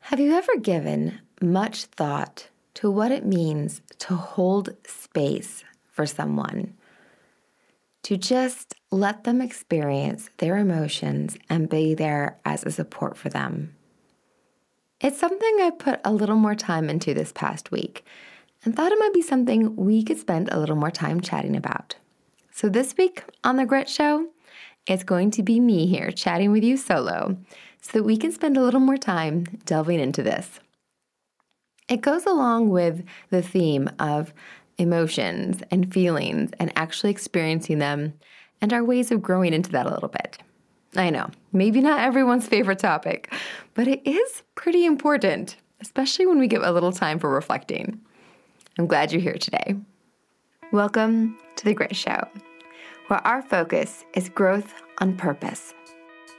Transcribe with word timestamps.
Have 0.00 0.18
you 0.18 0.32
ever 0.32 0.56
given 0.56 1.20
much 1.40 1.84
thought 1.84 2.48
to 2.74 2.90
what 2.90 3.12
it 3.12 3.24
means 3.24 3.80
to 3.98 4.16
hold 4.16 4.74
space 4.84 5.62
for 5.86 6.04
someone? 6.04 6.74
To 8.04 8.16
just 8.16 8.74
let 8.90 9.22
them 9.22 9.40
experience 9.40 10.28
their 10.38 10.56
emotions 10.56 11.36
and 11.48 11.68
be 11.68 11.94
there 11.94 12.38
as 12.44 12.64
a 12.64 12.72
support 12.72 13.16
for 13.16 13.28
them. 13.28 13.76
It's 15.00 15.18
something 15.18 15.58
I 15.60 15.70
put 15.70 16.00
a 16.04 16.12
little 16.12 16.36
more 16.36 16.56
time 16.56 16.90
into 16.90 17.14
this 17.14 17.32
past 17.32 17.70
week 17.70 18.04
and 18.64 18.74
thought 18.74 18.92
it 18.92 18.98
might 18.98 19.14
be 19.14 19.22
something 19.22 19.76
we 19.76 20.02
could 20.02 20.18
spend 20.18 20.48
a 20.50 20.58
little 20.58 20.76
more 20.76 20.90
time 20.90 21.20
chatting 21.20 21.54
about. 21.54 21.94
So, 22.50 22.68
this 22.68 22.96
week 22.96 23.22
on 23.44 23.56
The 23.56 23.64
Grit 23.64 23.88
Show, 23.88 24.26
it's 24.90 25.04
going 25.04 25.30
to 25.30 25.42
be 25.44 25.60
me 25.60 25.86
here 25.86 26.10
chatting 26.10 26.50
with 26.50 26.64
you 26.64 26.76
solo 26.76 27.38
so 27.80 27.92
that 27.92 28.02
we 28.02 28.16
can 28.16 28.32
spend 28.32 28.56
a 28.56 28.60
little 28.60 28.80
more 28.80 28.96
time 28.96 29.44
delving 29.64 30.00
into 30.00 30.20
this. 30.20 30.58
It 31.88 32.00
goes 32.00 32.26
along 32.26 32.70
with 32.70 33.04
the 33.30 33.40
theme 33.40 33.88
of 34.00 34.34
emotions 34.78 35.62
and 35.70 35.92
feelings 35.94 36.50
and 36.58 36.72
actually 36.74 37.10
experiencing 37.10 37.78
them 37.78 38.14
and 38.60 38.72
our 38.72 38.82
ways 38.82 39.12
of 39.12 39.22
growing 39.22 39.54
into 39.54 39.70
that 39.70 39.86
a 39.86 39.94
little 39.94 40.08
bit. 40.08 40.38
I 40.96 41.10
know, 41.10 41.30
maybe 41.52 41.80
not 41.80 42.00
everyone's 42.00 42.48
favorite 42.48 42.80
topic, 42.80 43.32
but 43.74 43.86
it 43.86 44.02
is 44.04 44.42
pretty 44.56 44.84
important, 44.84 45.56
especially 45.80 46.26
when 46.26 46.40
we 46.40 46.48
give 46.48 46.64
a 46.64 46.72
little 46.72 46.92
time 46.92 47.20
for 47.20 47.30
reflecting. 47.30 48.00
I'm 48.76 48.88
glad 48.88 49.12
you're 49.12 49.22
here 49.22 49.38
today. 49.38 49.76
Welcome 50.72 51.38
to 51.56 51.64
The 51.64 51.74
Grit 51.74 51.94
Show, 51.94 52.26
where 53.10 53.26
our 53.26 53.42
focus 53.42 54.04
is 54.14 54.28
growth 54.28 54.72
on 54.98 55.16
purpose. 55.16 55.74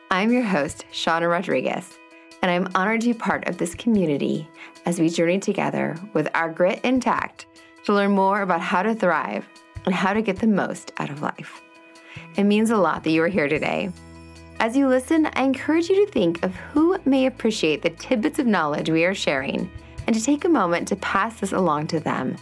I'm 0.09 0.31
your 0.31 0.43
host, 0.43 0.85
Shawna 0.94 1.30
Rodrigues, 1.30 1.99
and 2.41 2.49
I'm 2.49 2.70
honored 2.75 3.02
to 3.02 3.07
be 3.07 3.13
part 3.13 3.45
of 3.49 3.57
this 3.57 3.75
community 3.75 4.47
as 4.85 4.97
we 4.97 5.09
journey 5.09 5.38
together 5.38 5.97
with 6.13 6.30
our 6.34 6.49
grit 6.49 6.80
intact 6.85 7.47
to 7.83 7.94
learn 7.94 8.11
more 8.11 8.41
about 8.41 8.61
how 8.61 8.83
to 8.83 8.95
thrive 8.95 9.45
and 9.86 9.94
how 9.94 10.13
to 10.13 10.22
get 10.22 10.39
the 10.39 10.47
most 10.47 10.94
out 10.97 11.09
of 11.09 11.22
life. 11.22 11.61
It 12.38 12.45
means 12.45 12.69
a 12.69 12.78
lot 12.78 13.03
that 13.03 13.11
you 13.11 13.22
are 13.22 13.28
here 13.28 13.50
today. 13.50 13.91
As 14.61 14.78
you 14.78 14.88
listen, 14.88 15.28
I 15.33 15.44
encourage 15.44 15.89
you 15.89 16.06
to 16.06 16.11
think 16.13 16.41
of 16.41 16.56
who 16.56 16.97
may 17.03 17.25
appreciate 17.25 17.81
the 17.81 17.89
tidbits 17.89 18.39
of 18.39 18.47
knowledge 18.47 18.89
we 18.89 19.03
are 19.03 19.13
sharing 19.13 19.69
and 20.08 20.16
to 20.16 20.23
take 20.23 20.45
a 20.45 20.50
moment 20.50 20.88
to 20.88 20.95
pass 20.95 21.38
this 21.41 21.52
along 21.52 21.88
to 21.88 22.00
them. 22.00 22.38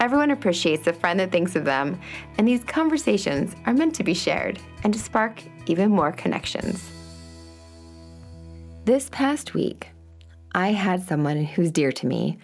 Everyone 0.00 0.30
appreciates 0.30 0.86
a 0.86 0.92
friend 0.92 1.18
that 1.18 1.32
thinks 1.32 1.56
of 1.56 1.64
them, 1.64 2.00
and 2.36 2.46
these 2.46 2.62
conversations 2.62 3.56
are 3.66 3.74
meant 3.74 3.94
to 3.96 4.04
be 4.04 4.14
shared 4.14 4.60
and 4.84 4.92
to 4.92 4.98
spark 4.98 5.42
even 5.66 5.90
more 5.90 6.12
connections. 6.12 6.88
This 8.84 9.08
past 9.10 9.54
week, 9.54 9.88
I 10.54 10.68
had 10.68 11.02
someone 11.02 11.44
who's 11.44 11.72
dear 11.72 11.92
to 11.92 12.06
me 12.06 12.38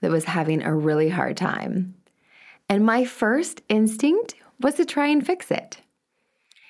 that 0.00 0.10
was 0.10 0.24
having 0.24 0.62
a 0.62 0.74
really 0.74 1.08
hard 1.08 1.36
time. 1.36 1.94
And 2.68 2.86
my 2.86 3.04
first 3.04 3.62
instinct 3.68 4.34
was 4.60 4.74
to 4.74 4.84
try 4.84 5.08
and 5.08 5.26
fix 5.26 5.50
it. 5.50 5.78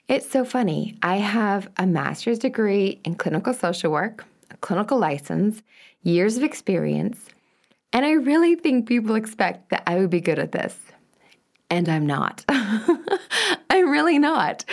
It's 0.08 0.28
so 0.28 0.44
funny. 0.44 0.98
I 1.02 1.16
have 1.16 1.70
a 1.76 1.86
master's 1.86 2.38
degree 2.38 3.00
in 3.04 3.14
clinical 3.14 3.54
social 3.54 3.92
work, 3.92 4.24
a 4.50 4.56
clinical 4.56 4.98
license, 4.98 5.62
years 6.02 6.36
of 6.36 6.42
experience, 6.42 7.28
and 7.92 8.04
I 8.04 8.12
really 8.12 8.54
think 8.54 8.86
people 8.86 9.14
expect 9.14 9.70
that 9.70 9.82
I 9.86 9.96
would 9.98 10.10
be 10.10 10.20
good 10.20 10.38
at 10.38 10.52
this. 10.52 10.76
And 11.70 11.88
I'm 11.88 12.06
not. 12.06 12.44
I'm 12.48 13.88
really 13.88 14.18
not. 14.18 14.64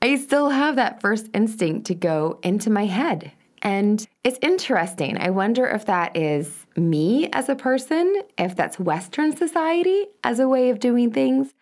I 0.00 0.16
still 0.16 0.48
have 0.48 0.76
that 0.76 1.02
first 1.02 1.28
instinct 1.34 1.86
to 1.88 1.94
go 1.94 2.38
into 2.42 2.70
my 2.70 2.86
head 2.86 3.32
and 3.66 4.06
it's 4.22 4.38
interesting. 4.42 5.18
I 5.18 5.30
wonder 5.30 5.66
if 5.66 5.86
that 5.86 6.16
is 6.16 6.66
me 6.76 7.28
as 7.32 7.48
a 7.48 7.56
person, 7.56 8.22
if 8.38 8.54
that's 8.54 8.78
Western 8.78 9.36
society 9.36 10.06
as 10.22 10.38
a 10.38 10.48
way 10.48 10.70
of 10.70 10.78
doing 10.78 11.10
things, 11.10 11.52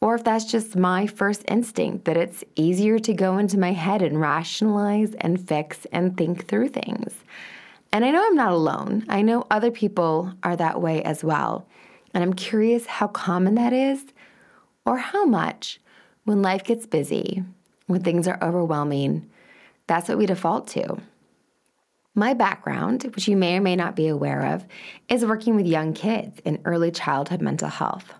or 0.00 0.16
if 0.16 0.24
that's 0.24 0.46
just 0.46 0.74
my 0.74 1.06
first 1.06 1.44
instinct 1.46 2.06
that 2.06 2.16
it's 2.16 2.42
easier 2.56 2.98
to 2.98 3.12
go 3.12 3.38
into 3.38 3.56
my 3.56 3.72
head 3.72 4.02
and 4.02 4.20
rationalize 4.20 5.14
and 5.20 5.46
fix 5.46 5.86
and 5.92 6.16
think 6.16 6.48
through 6.48 6.68
things. 6.68 7.14
And 7.92 8.04
I 8.04 8.10
know 8.10 8.24
I'm 8.24 8.34
not 8.34 8.52
alone. 8.52 9.04
I 9.08 9.22
know 9.22 9.46
other 9.50 9.70
people 9.70 10.34
are 10.42 10.56
that 10.56 10.80
way 10.80 11.02
as 11.02 11.24
well. 11.24 11.66
And 12.12 12.22
I'm 12.22 12.34
curious 12.34 12.86
how 12.86 13.08
common 13.08 13.54
that 13.54 13.72
is 13.72 14.04
or 14.84 14.98
how 14.98 15.24
much 15.24 15.80
when 16.24 16.42
life 16.42 16.64
gets 16.64 16.86
busy, 16.86 17.42
when 17.86 18.02
things 18.02 18.28
are 18.28 18.38
overwhelming, 18.42 19.28
that's 19.86 20.08
what 20.08 20.18
we 20.18 20.26
default 20.26 20.68
to. 20.68 20.98
My 22.14 22.34
background, 22.34 23.04
which 23.14 23.28
you 23.28 23.36
may 23.36 23.56
or 23.56 23.60
may 23.60 23.76
not 23.76 23.96
be 23.96 24.08
aware 24.08 24.54
of, 24.54 24.66
is 25.08 25.24
working 25.24 25.56
with 25.56 25.66
young 25.66 25.94
kids 25.94 26.40
in 26.44 26.60
early 26.64 26.90
childhood 26.90 27.40
mental 27.40 27.68
health. 27.68 28.12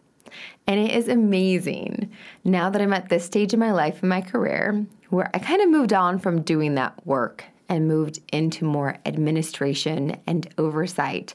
And 0.66 0.78
it 0.78 0.92
is 0.92 1.08
amazing 1.08 2.10
now 2.44 2.70
that 2.70 2.80
I'm 2.80 2.92
at 2.92 3.08
this 3.08 3.24
stage 3.24 3.52
in 3.52 3.60
my 3.60 3.72
life 3.72 4.00
and 4.00 4.08
my 4.08 4.20
career 4.20 4.86
where 5.10 5.30
I 5.34 5.38
kind 5.38 5.60
of 5.60 5.70
moved 5.70 5.92
on 5.92 6.18
from 6.18 6.42
doing 6.42 6.74
that 6.76 7.06
work 7.06 7.44
and 7.68 7.88
moved 7.88 8.18
into 8.32 8.64
more 8.64 8.98
administration 9.06 10.16
and 10.26 10.48
oversight 10.58 11.34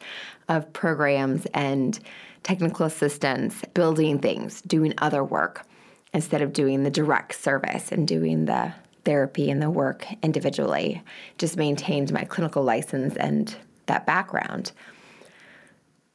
of 0.49 0.71
programs 0.73 1.45
and 1.53 1.99
technical 2.43 2.85
assistance, 2.85 3.61
building 3.73 4.19
things, 4.19 4.61
doing 4.61 4.93
other 4.97 5.23
work 5.23 5.65
instead 6.13 6.41
of 6.41 6.53
doing 6.53 6.83
the 6.83 6.91
direct 6.91 7.35
service 7.35 7.91
and 7.91 8.07
doing 8.07 8.45
the 8.45 8.73
therapy 9.05 9.49
and 9.49 9.61
the 9.61 9.69
work 9.69 10.05
individually, 10.21 11.01
just 11.37 11.57
maintained 11.57 12.11
my 12.11 12.23
clinical 12.23 12.63
license 12.63 13.15
and 13.17 13.55
that 13.87 14.05
background. 14.05 14.71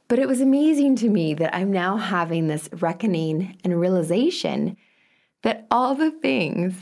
But 0.08 0.18
it 0.18 0.28
was 0.28 0.40
amazing 0.40 0.96
to 0.96 1.08
me 1.08 1.34
that 1.34 1.54
I'm 1.54 1.70
now 1.70 1.98
having 1.98 2.46
this 2.46 2.68
reckoning 2.72 3.58
and 3.62 3.78
realization 3.78 4.76
that 5.42 5.66
all 5.70 5.94
the 5.94 6.10
things 6.10 6.74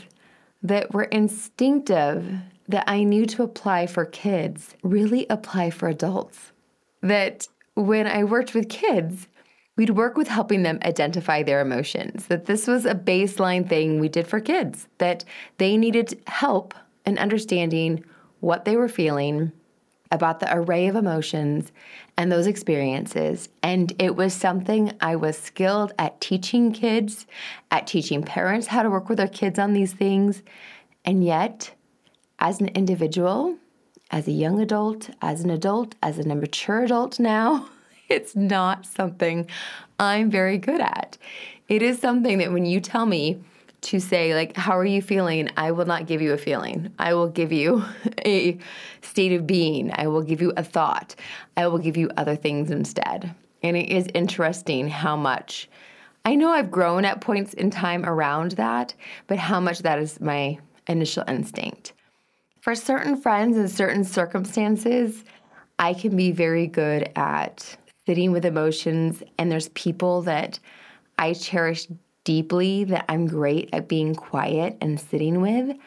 that 0.63 0.93
were 0.93 1.03
instinctive 1.03 2.39
that 2.67 2.83
I 2.87 3.03
knew 3.03 3.25
to 3.27 3.43
apply 3.43 3.87
for 3.87 4.05
kids 4.05 4.75
really 4.83 5.25
apply 5.29 5.69
for 5.69 5.87
adults. 5.87 6.51
That 7.01 7.47
when 7.75 8.07
I 8.07 8.23
worked 8.23 8.53
with 8.53 8.69
kids, 8.69 9.27
we'd 9.75 9.91
work 9.91 10.17
with 10.17 10.27
helping 10.27 10.63
them 10.63 10.79
identify 10.83 11.43
their 11.43 11.61
emotions, 11.61 12.25
that 12.27 12.45
this 12.45 12.67
was 12.67 12.85
a 12.85 12.95
baseline 12.95 13.69
thing 13.69 13.99
we 13.99 14.09
did 14.09 14.27
for 14.27 14.39
kids, 14.39 14.87
that 14.97 15.23
they 15.59 15.77
needed 15.77 16.19
help 16.27 16.73
in 17.05 17.17
understanding 17.17 18.03
what 18.39 18.65
they 18.65 18.75
were 18.75 18.89
feeling 18.89 19.51
about 20.11 20.39
the 20.39 20.53
array 20.53 20.87
of 20.87 20.95
emotions 20.95 21.71
and 22.17 22.31
those 22.31 22.47
experiences. 22.47 23.49
And 23.61 23.93
it 23.99 24.15
was 24.15 24.33
something 24.33 24.93
I 25.01 25.15
was 25.15 25.37
skilled 25.37 25.93
at 25.99 26.19
teaching 26.21 26.71
kids, 26.71 27.27
at 27.71 27.87
teaching 27.87 28.23
parents 28.23 28.67
how 28.67 28.83
to 28.83 28.89
work 28.89 29.09
with 29.09 29.17
their 29.17 29.27
kids 29.27 29.59
on 29.59 29.73
these 29.73 29.93
things. 29.93 30.43
And 31.05 31.23
yet, 31.23 31.71
as 32.39 32.61
an 32.61 32.67
individual, 32.69 33.57
as 34.11 34.27
a 34.27 34.31
young 34.31 34.59
adult, 34.61 35.09
as 35.21 35.41
an 35.41 35.49
adult, 35.49 35.95
as 36.01 36.19
a 36.19 36.35
mature 36.35 36.83
adult 36.83 37.19
now, 37.19 37.67
it's 38.09 38.35
not 38.35 38.85
something 38.85 39.47
I'm 39.99 40.29
very 40.29 40.57
good 40.57 40.81
at. 40.81 41.17
It 41.67 41.81
is 41.81 41.99
something 41.99 42.37
that 42.37 42.51
when 42.51 42.65
you 42.65 42.79
tell 42.79 43.05
me 43.05 43.41
to 43.81 43.99
say, 43.99 44.33
like, 44.33 44.55
how 44.55 44.77
are 44.77 44.85
you 44.85 45.01
feeling? 45.01 45.49
I 45.57 45.71
will 45.71 45.85
not 45.85 46.07
give 46.07 46.21
you 46.21 46.33
a 46.33 46.37
feeling. 46.37 46.93
I 46.97 47.13
will 47.13 47.27
give 47.27 47.51
you 47.51 47.83
a 48.25 48.57
state 49.01 49.33
of 49.33 49.45
being. 49.45 49.91
I 49.93 50.07
will 50.07 50.23
give 50.23 50.41
you 50.41 50.53
a 50.57 50.63
thought. 50.63 51.15
I 51.55 51.67
will 51.67 51.77
give 51.77 51.97
you 51.97 52.09
other 52.17 52.35
things 52.35 52.71
instead. 52.71 53.33
And 53.63 53.75
it 53.75 53.89
is 53.89 54.07
interesting 54.13 54.87
how 54.87 55.15
much 55.15 55.69
I 56.25 56.35
know 56.35 56.49
I've 56.49 56.71
grown 56.71 57.05
at 57.05 57.21
points 57.21 57.53
in 57.53 57.69
time 57.69 58.05
around 58.05 58.51
that, 58.51 58.93
but 59.27 59.37
how 59.37 59.59
much 59.59 59.79
that 59.79 59.99
is 59.99 60.19
my 60.19 60.57
initial 60.87 61.23
instinct. 61.27 61.93
For 62.67 62.75
certain 62.75 63.15
friends 63.15 63.55
and 63.55 63.71
certain 63.71 64.03
circumstances, 64.03 65.23
I 65.79 65.93
can 65.93 66.17
be 66.17 66.33
very 66.33 66.67
good 66.67 67.09
at 67.15 67.77
sitting 68.05 68.33
with 68.33 68.43
emotions, 68.43 69.23
and 69.37 69.49
there's 69.49 69.69
people 69.69 70.23
that 70.23 70.59
I 71.17 71.31
cherish 71.31 71.87
deeply 72.25 72.83
that 72.83 73.05
I'm 73.07 73.25
great 73.25 73.69
at 73.71 73.87
being 73.87 74.13
quiet 74.15 74.75
and 74.81 74.99
sitting 74.99 75.39
with. 75.39 75.77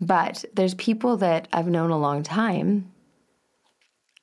But 0.00 0.42
there's 0.54 0.72
people 0.76 1.18
that 1.18 1.48
I've 1.52 1.68
known 1.68 1.90
a 1.90 1.98
long 1.98 2.22
time. 2.22 2.90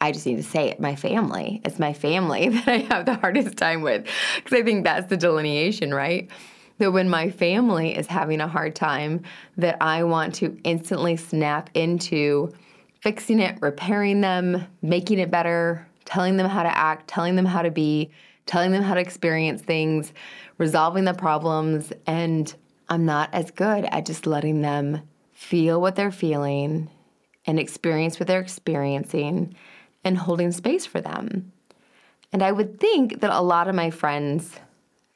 I 0.01 0.13
just 0.13 0.25
need 0.25 0.37
to 0.37 0.43
say 0.43 0.69
it 0.69 0.79
my 0.79 0.95
family. 0.95 1.61
It's 1.63 1.77
my 1.77 1.93
family 1.93 2.49
that 2.55 2.67
I 2.67 2.77
have 2.91 3.05
the 3.05 3.17
hardest 3.17 3.55
time 3.55 3.83
with 3.83 4.07
because 4.37 4.59
I 4.59 4.63
think 4.63 4.83
that's 4.83 5.11
the 5.11 5.17
delineation, 5.17 5.93
right? 5.93 6.27
That 6.79 6.91
when 6.91 7.09
my 7.09 7.29
family 7.29 7.95
is 7.95 8.07
having 8.07 8.41
a 8.41 8.47
hard 8.47 8.75
time, 8.75 9.21
that 9.57 9.77
I 9.79 10.03
want 10.03 10.35
to 10.35 10.57
instantly 10.63 11.15
snap 11.15 11.69
into 11.73 12.53
fixing 13.01 13.39
it, 13.39 13.57
repairing 13.61 14.21
them, 14.21 14.65
making 14.81 15.19
it 15.19 15.29
better, 15.29 15.87
telling 16.05 16.37
them 16.37 16.49
how 16.49 16.63
to 16.63 16.77
act, 16.77 17.07
telling 17.07 17.35
them 17.35 17.45
how 17.45 17.61
to 17.61 17.71
be, 17.71 18.09
telling 18.45 18.71
them 18.71 18.83
how 18.83 18.93
to 18.93 19.01
experience 19.01 19.61
things, 19.61 20.13
resolving 20.57 21.03
the 21.03 21.13
problems. 21.13 21.93
And 22.07 22.53
I'm 22.89 23.05
not 23.05 23.29
as 23.33 23.51
good 23.51 23.85
at 23.85 24.05
just 24.05 24.25
letting 24.25 24.61
them 24.61 25.01
feel 25.31 25.81
what 25.81 25.95
they're 25.95 26.11
feeling 26.11 26.89
and 27.45 27.59
experience 27.59 28.19
what 28.19 28.27
they're 28.27 28.39
experiencing 28.39 29.55
and 30.03 30.17
holding 30.17 30.51
space 30.51 30.85
for 30.85 31.01
them. 31.01 31.51
And 32.31 32.41
I 32.41 32.51
would 32.51 32.79
think 32.79 33.21
that 33.21 33.31
a 33.31 33.41
lot 33.41 33.67
of 33.67 33.75
my 33.75 33.89
friends 33.89 34.59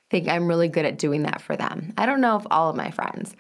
think 0.10 0.28
I'm 0.28 0.48
really 0.48 0.68
good 0.68 0.86
at 0.86 0.98
doing 0.98 1.24
that 1.24 1.42
for 1.42 1.56
them. 1.56 1.94
I 1.98 2.06
don't 2.06 2.22
know 2.22 2.38
if 2.38 2.46
all 2.50 2.70
of 2.70 2.76
my 2.76 2.92
friends. 2.92 3.36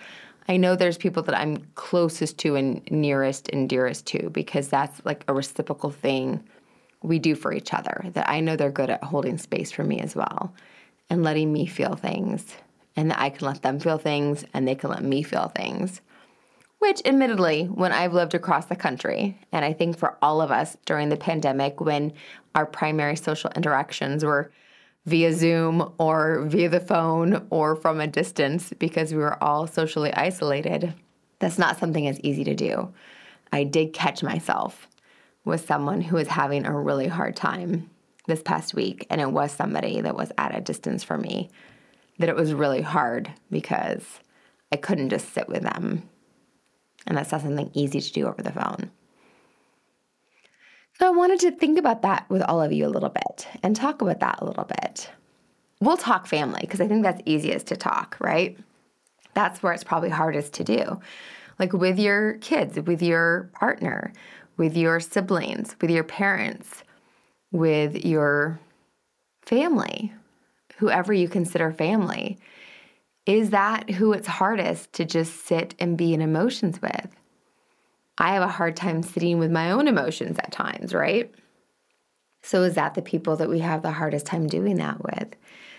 I 0.49 0.57
know 0.57 0.75
there's 0.75 0.97
people 0.97 1.23
that 1.23 1.37
I'm 1.37 1.57
closest 1.75 2.37
to 2.39 2.55
and 2.55 2.81
nearest 2.89 3.49
and 3.49 3.67
dearest 3.67 4.05
to 4.07 4.29
because 4.29 4.69
that's 4.69 5.01
like 5.05 5.23
a 5.27 5.33
reciprocal 5.33 5.91
thing 5.91 6.43
we 7.03 7.19
do 7.19 7.35
for 7.35 7.53
each 7.53 7.73
other. 7.73 8.05
That 8.13 8.29
I 8.29 8.39
know 8.39 8.55
they're 8.55 8.71
good 8.71 8.89
at 8.89 9.03
holding 9.03 9.37
space 9.37 9.71
for 9.71 9.83
me 9.83 9.99
as 9.99 10.15
well 10.15 10.53
and 11.09 11.23
letting 11.23 11.51
me 11.53 11.65
feel 11.65 11.95
things, 11.95 12.55
and 12.95 13.11
that 13.11 13.19
I 13.19 13.29
can 13.29 13.47
let 13.47 13.61
them 13.61 13.79
feel 13.79 13.97
things 13.97 14.43
and 14.53 14.67
they 14.67 14.75
can 14.75 14.89
let 14.89 15.03
me 15.03 15.23
feel 15.23 15.49
things. 15.49 16.01
Which, 16.79 17.01
admittedly, 17.05 17.65
when 17.65 17.91
I've 17.91 18.13
lived 18.13 18.35
across 18.35 18.65
the 18.65 18.75
country, 18.75 19.39
and 19.51 19.65
I 19.65 19.73
think 19.73 19.97
for 19.97 20.17
all 20.21 20.41
of 20.41 20.51
us 20.51 20.77
during 20.85 21.09
the 21.09 21.17
pandemic, 21.17 21.81
when 21.81 22.13
our 22.55 22.65
primary 22.65 23.15
social 23.15 23.51
interactions 23.55 24.23
were 24.23 24.51
via 25.07 25.33
Zoom 25.33 25.94
or 25.98 26.44
via 26.48 26.68
the 26.68 26.81
phone 26.81 27.48
or 27.50 27.77
from 27.77 28.01
a 28.01 28.07
distance 28.07 28.74
because 28.77 29.13
we 29.13 29.19
were 29.19 29.42
all 29.42 29.65
socially 29.65 30.13
isolated, 30.13 30.94
that's 31.39 31.57
not 31.57 31.80
something 31.80 32.07
as 32.07 32.19
easy 32.19 32.44
to 32.44 32.54
do. 32.54 32.94
I 33.51 33.63
did 33.63 33.94
catch 33.94 34.21
myself 34.21 34.88
with 35.45 35.65
someone 35.65 36.01
who 36.01 36.18
was 36.18 36.27
having 36.27 36.65
a 36.65 36.77
really 36.77 37.07
hard 37.07 37.38
time 37.38 37.89
this 38.27 38.44
past 38.44 38.74
week, 38.74 39.07
and 39.09 39.21
it 39.21 39.31
was 39.31 39.54
somebody 39.54 40.01
that 40.01 40.18
was 40.18 40.33
at 40.38 40.54
a 40.54 40.59
distance 40.59 41.06
from 41.06 41.21
me, 41.21 41.50
that 42.19 42.27
it 42.27 42.36
was 42.36 42.54
really 42.54 42.81
hard 42.81 43.31
because 43.50 44.04
I 44.74 44.75
couldn't 44.75 45.09
just 45.09 45.33
sit 45.33 45.48
with 45.48 45.63
them. 45.63 46.04
And 47.06 47.18
that's 47.18 47.31
not 47.31 47.42
something 47.42 47.71
easy 47.74 48.01
to 48.01 48.12
do 48.12 48.27
over 48.27 48.42
the 48.42 48.51
phone. 48.51 48.92
So 50.97 51.05
I 51.05 51.11
wanted 51.11 51.39
to 51.41 51.51
think 51.51 51.77
about 51.77 52.01
that 52.01 52.25
with 52.27 52.41
all 52.41 52.59
of 52.59 52.71
you 52.71 52.88
a 52.88 52.89
little 52.89 53.09
bit 53.09 53.47
and 53.61 53.75
talk 53.75 54.01
about 54.01 54.19
that 54.19 54.39
a 54.41 54.45
little 54.45 54.63
bit. 54.63 55.11
We'll 55.79 55.97
talk 55.97 56.25
family 56.25 56.61
because 56.61 56.81
I 56.81 56.88
think 56.88 57.03
that's 57.03 57.21
easiest 57.23 57.67
to 57.67 57.75
talk, 57.75 58.17
right? 58.19 58.57
That's 59.35 59.61
where 59.61 59.73
it's 59.73 59.83
probably 59.83 60.09
hardest 60.09 60.53
to 60.53 60.63
do. 60.63 60.99
Like 61.59 61.71
with 61.71 61.99
your 61.99 62.39
kids, 62.39 62.79
with 62.79 63.03
your 63.03 63.51
partner, 63.53 64.11
with 64.57 64.75
your 64.75 64.99
siblings, 64.99 65.75
with 65.79 65.91
your 65.91 66.03
parents, 66.03 66.83
with 67.51 68.03
your 68.03 68.59
family, 69.44 70.11
whoever 70.77 71.13
you 71.13 71.29
consider 71.29 71.71
family. 71.71 72.39
Is 73.27 73.51
that 73.51 73.91
who 73.91 74.13
it's 74.13 74.27
hardest 74.27 74.94
to 74.94 75.05
just 75.05 75.45
sit 75.45 75.75
and 75.77 75.95
be 75.95 76.15
in 76.15 76.21
emotions 76.21 76.81
with? 76.81 77.15
I 78.17 78.33
have 78.33 78.43
a 78.43 78.47
hard 78.47 78.75
time 78.75 79.03
sitting 79.03 79.39
with 79.39 79.51
my 79.51 79.71
own 79.71 79.87
emotions 79.87 80.37
at 80.39 80.51
times, 80.51 80.93
right? 80.93 81.33
So, 82.41 82.63
is 82.63 82.75
that 82.75 82.93
the 82.93 83.01
people 83.01 83.35
that 83.37 83.49
we 83.49 83.59
have 83.59 83.81
the 83.81 83.91
hardest 83.91 84.25
time 84.25 84.47
doing 84.47 84.77
that 84.77 85.03
with? 85.03 85.35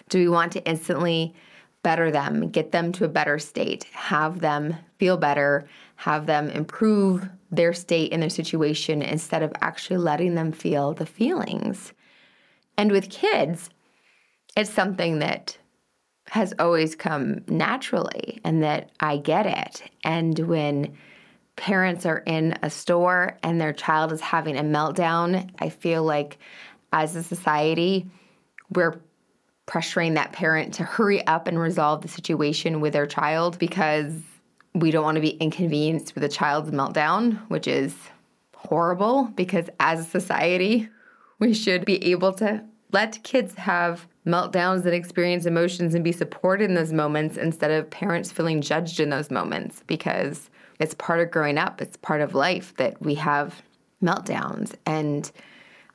Do 0.08 0.18
we 0.18 0.28
want 0.28 0.52
to 0.52 0.64
instantly 0.66 1.34
better 1.82 2.10
them, 2.10 2.50
get 2.50 2.72
them 2.72 2.92
to 2.92 3.04
a 3.04 3.08
better 3.08 3.38
state, 3.38 3.84
have 3.92 4.40
them 4.40 4.76
feel 4.98 5.16
better, 5.16 5.68
have 5.96 6.26
them 6.26 6.50
improve 6.50 7.28
their 7.50 7.72
state 7.72 8.12
in 8.12 8.20
their 8.20 8.28
situation 8.28 9.00
instead 9.00 9.42
of 9.42 9.52
actually 9.60 9.96
letting 9.96 10.34
them 10.34 10.52
feel 10.52 10.92
the 10.92 11.06
feelings? 11.06 11.92
And 12.76 12.92
with 12.92 13.10
kids, 13.10 13.70
it's 14.56 14.70
something 14.70 15.18
that 15.20 15.56
has 16.30 16.52
always 16.58 16.94
come 16.94 17.42
naturally 17.48 18.40
and 18.44 18.62
that 18.62 18.90
I 19.00 19.16
get 19.16 19.46
it. 19.46 19.90
And 20.04 20.38
when 20.40 20.96
parents 21.58 22.06
are 22.06 22.22
in 22.24 22.56
a 22.62 22.70
store 22.70 23.36
and 23.42 23.60
their 23.60 23.72
child 23.72 24.12
is 24.12 24.20
having 24.20 24.56
a 24.56 24.62
meltdown, 24.62 25.50
I 25.58 25.68
feel 25.68 26.04
like 26.04 26.38
as 26.92 27.16
a 27.16 27.22
society, 27.22 28.06
we're 28.70 29.00
pressuring 29.66 30.14
that 30.14 30.32
parent 30.32 30.72
to 30.74 30.84
hurry 30.84 31.26
up 31.26 31.46
and 31.48 31.58
resolve 31.58 32.00
the 32.00 32.08
situation 32.08 32.80
with 32.80 32.92
their 32.94 33.06
child 33.06 33.58
because 33.58 34.14
we 34.74 34.90
don't 34.90 35.02
want 35.02 35.16
to 35.16 35.20
be 35.20 35.30
inconvenienced 35.30 36.14
with 36.14 36.24
a 36.24 36.28
child's 36.28 36.70
meltdown, 36.70 37.38
which 37.48 37.66
is 37.66 37.94
horrible 38.54 39.24
because 39.34 39.68
as 39.80 40.00
a 40.00 40.04
society, 40.04 40.88
we 41.40 41.52
should 41.52 41.84
be 41.84 42.02
able 42.04 42.32
to 42.34 42.64
let 42.92 43.22
kids 43.24 43.54
have 43.54 44.06
meltdowns 44.24 44.84
and 44.84 44.94
experience 44.94 45.44
emotions 45.44 45.94
and 45.94 46.04
be 46.04 46.12
supported 46.12 46.70
in 46.70 46.74
those 46.74 46.92
moments 46.92 47.36
instead 47.36 47.70
of 47.72 47.90
parents 47.90 48.30
feeling 48.30 48.60
judged 48.60 49.00
in 49.00 49.10
those 49.10 49.30
moments 49.30 49.82
because 49.86 50.50
it's 50.78 50.94
part 50.94 51.20
of 51.20 51.30
growing 51.30 51.58
up, 51.58 51.80
it's 51.80 51.96
part 51.96 52.20
of 52.20 52.34
life 52.34 52.74
that 52.76 53.00
we 53.02 53.14
have 53.14 53.62
meltdowns. 54.02 54.74
And 54.86 55.30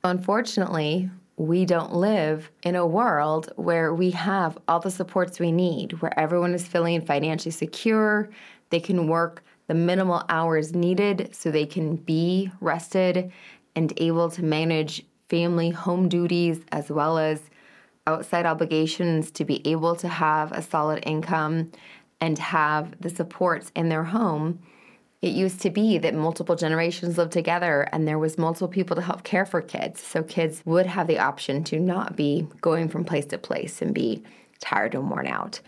unfortunately, 0.04 1.10
we 1.38 1.66
don't 1.66 1.94
live 1.94 2.52
in 2.64 2.76
a 2.76 2.86
world 2.86 3.52
where 3.56 3.94
we 3.94 4.12
have 4.12 4.58
all 4.68 4.80
the 4.80 4.92
supports 4.92 5.40
we 5.40 5.52
need, 5.52 5.94
where 6.02 6.18
everyone 6.20 6.54
is 6.54 6.68
feeling 6.68 7.02
financially 7.02 7.52
secure, 7.52 8.30
they 8.70 8.80
can 8.80 9.08
work 9.08 9.44
the 9.68 9.74
minimal 9.74 10.24
hours 10.30 10.74
needed 10.74 11.30
so 11.34 11.50
they 11.50 11.66
can 11.66 11.96
be 11.96 12.52
rested 12.60 13.32
and 13.76 13.94
able 13.98 14.30
to 14.30 14.44
manage 14.44 15.04
family 15.30 15.70
home 15.70 16.10
duties 16.10 16.60
as 16.72 16.90
well 16.90 17.18
as 17.18 17.50
outside 18.06 18.46
obligations 18.46 19.32
to 19.32 19.46
be 19.46 19.66
able 19.68 19.96
to 19.96 20.08
have 20.08 20.52
a 20.52 20.62
solid 20.62 21.02
income 21.08 21.72
and 22.20 22.38
have 22.38 22.94
the 23.02 23.10
supports 23.10 23.72
in 23.76 23.90
their 23.90 24.04
home 24.04 24.60
it 25.24 25.32
used 25.32 25.62
to 25.62 25.70
be 25.70 25.98
that 26.00 26.14
multiple 26.14 26.58
generations 26.58 27.18
lived 27.18 27.32
together 27.32 27.88
and 27.94 28.06
there 28.06 28.20
was 28.20 28.38
multiple 28.38 28.68
people 28.68 28.98
to 28.98 29.02
help 29.02 29.24
care 29.24 29.46
for 29.46 29.62
kids. 29.62 30.02
So 30.02 30.22
kids 30.22 30.62
would 30.66 30.86
have 30.86 31.08
the 31.08 31.18
option 31.18 31.64
to 31.64 31.80
not 31.80 32.18
be 32.18 32.46
going 32.60 32.90
from 32.90 33.06
place 33.06 33.26
to 33.28 33.38
place 33.38 33.82
and 33.82 33.94
be 33.94 34.22
tired 34.60 34.96
and 34.96 35.10
worn 35.10 35.28
out. 35.28 35.62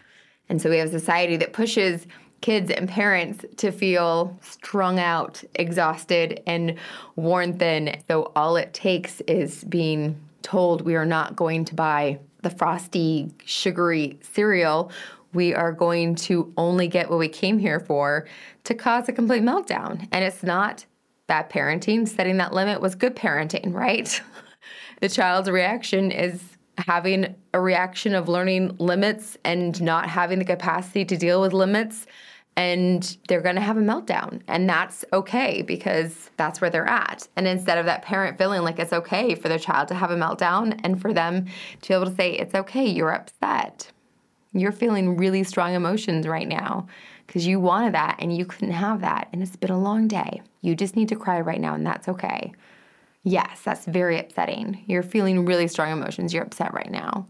And 0.49 0.61
so 0.61 0.69
we 0.69 0.77
have 0.79 0.89
a 0.89 0.99
society 0.99 1.37
that 1.37 1.53
pushes 1.53 2.05
kids 2.41 2.69
and 2.69 2.89
parents 2.89 3.45
to 3.55 3.71
feel 3.71 4.37
strung 4.41 4.99
out, 4.99 5.41
exhausted, 5.53 6.43
and 6.45 6.75
worn 7.15 7.57
thin. 7.57 8.01
So 8.09 8.33
all 8.35 8.57
it 8.57 8.73
takes 8.73 9.21
is 9.21 9.63
being 9.63 10.19
told 10.41 10.81
we 10.81 10.95
are 10.95 11.05
not 11.05 11.37
going 11.37 11.63
to 11.63 11.75
buy 11.75 12.19
the 12.41 12.49
frosty, 12.49 13.31
sugary 13.45 14.19
cereal 14.21 14.91
we 15.35 15.53
are 15.53 15.71
going 15.71 16.15
to 16.15 16.51
only 16.57 16.87
get 16.87 17.09
what 17.09 17.19
we 17.19 17.27
came 17.27 17.59
here 17.59 17.79
for 17.79 18.25
to 18.63 18.73
cause 18.73 19.07
a 19.09 19.13
complete 19.13 19.43
meltdown. 19.43 20.07
And 20.11 20.23
it's 20.23 20.41
not 20.41 20.85
bad 21.27 21.49
parenting. 21.49 22.07
Setting 22.07 22.37
that 22.37 22.53
limit 22.53 22.81
was 22.81 22.95
good 22.95 23.15
parenting, 23.15 23.73
right? 23.73 24.21
the 25.01 25.09
child's 25.09 25.49
reaction 25.49 26.11
is 26.11 26.41
having 26.77 27.35
a 27.53 27.59
reaction 27.59 28.15
of 28.15 28.27
learning 28.27 28.75
limits 28.79 29.37
and 29.43 29.81
not 29.81 30.09
having 30.09 30.39
the 30.39 30.45
capacity 30.45 31.05
to 31.05 31.17
deal 31.17 31.41
with 31.41 31.53
limits. 31.53 32.05
And 32.57 33.17
they're 33.27 33.41
gonna 33.41 33.59
have 33.59 33.75
a 33.75 33.81
meltdown. 33.81 34.41
And 34.47 34.69
that's 34.69 35.03
okay 35.11 35.61
because 35.61 36.29
that's 36.37 36.61
where 36.61 36.69
they're 36.69 36.87
at. 36.87 37.27
And 37.35 37.47
instead 37.47 37.77
of 37.77 37.85
that 37.85 38.01
parent 38.01 38.37
feeling 38.37 38.61
like 38.61 38.79
it's 38.79 38.93
okay 38.93 39.35
for 39.35 39.49
their 39.49 39.59
child 39.59 39.89
to 39.89 39.95
have 39.95 40.09
a 40.09 40.15
meltdown 40.15 40.79
and 40.85 41.01
for 41.01 41.11
them 41.11 41.47
to 41.81 41.87
be 41.87 41.93
able 41.93 42.05
to 42.05 42.15
say, 42.15 42.31
it's 42.31 42.55
okay, 42.55 42.85
you're 42.85 43.13
upset 43.13 43.91
you're 44.61 44.71
feeling 44.71 45.17
really 45.17 45.43
strong 45.43 45.73
emotions 45.73 46.27
right 46.27 46.47
now 46.47 46.87
because 47.27 47.45
you 47.45 47.59
wanted 47.59 47.93
that 47.93 48.17
and 48.19 48.35
you 48.35 48.45
couldn't 48.45 48.71
have 48.71 49.01
that. 49.01 49.27
And 49.33 49.41
it's 49.41 49.55
been 49.55 49.71
a 49.71 49.79
long 49.79 50.07
day. 50.07 50.41
You 50.61 50.75
just 50.75 50.95
need 50.95 51.09
to 51.09 51.15
cry 51.15 51.41
right 51.41 51.59
now, 51.59 51.73
and 51.73 51.85
that's 51.85 52.07
okay. 52.07 52.53
Yes, 53.23 53.61
that's 53.61 53.85
very 53.85 54.19
upsetting. 54.19 54.83
You're 54.85 55.03
feeling 55.03 55.45
really 55.45 55.67
strong 55.67 55.91
emotions. 55.91 56.33
You're 56.33 56.43
upset 56.43 56.73
right 56.73 56.91
now. 56.91 57.27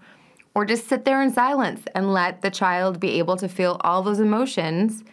Or 0.54 0.66
just 0.66 0.88
sit 0.88 1.06
there 1.06 1.22
in 1.22 1.34
silence 1.34 1.84
and 1.96 2.14
let 2.14 2.42
the 2.42 2.50
child 2.50 3.00
be 3.00 3.20
able 3.20 3.38
to 3.38 3.50
feel 3.50 3.78
all 3.82 4.04
those 4.04 4.20
emotions 4.20 5.04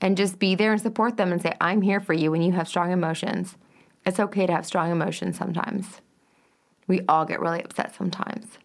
and 0.00 0.16
just 0.16 0.38
be 0.38 0.54
there 0.54 0.72
and 0.72 0.80
support 0.80 1.16
them 1.16 1.32
and 1.32 1.42
say, 1.42 1.54
I'm 1.60 1.82
here 1.82 2.00
for 2.00 2.12
you 2.12 2.30
when 2.30 2.42
you 2.42 2.52
have 2.52 2.68
strong 2.68 2.90
emotions. 2.90 3.56
It's 4.06 4.18
okay 4.18 4.46
to 4.46 4.52
have 4.52 4.66
strong 4.66 4.90
emotions 4.90 5.36
sometimes. 5.36 6.00
We 6.86 7.02
all 7.08 7.24
get 7.24 7.40
really 7.40 7.62
upset 7.62 7.94
sometimes. 7.94 8.58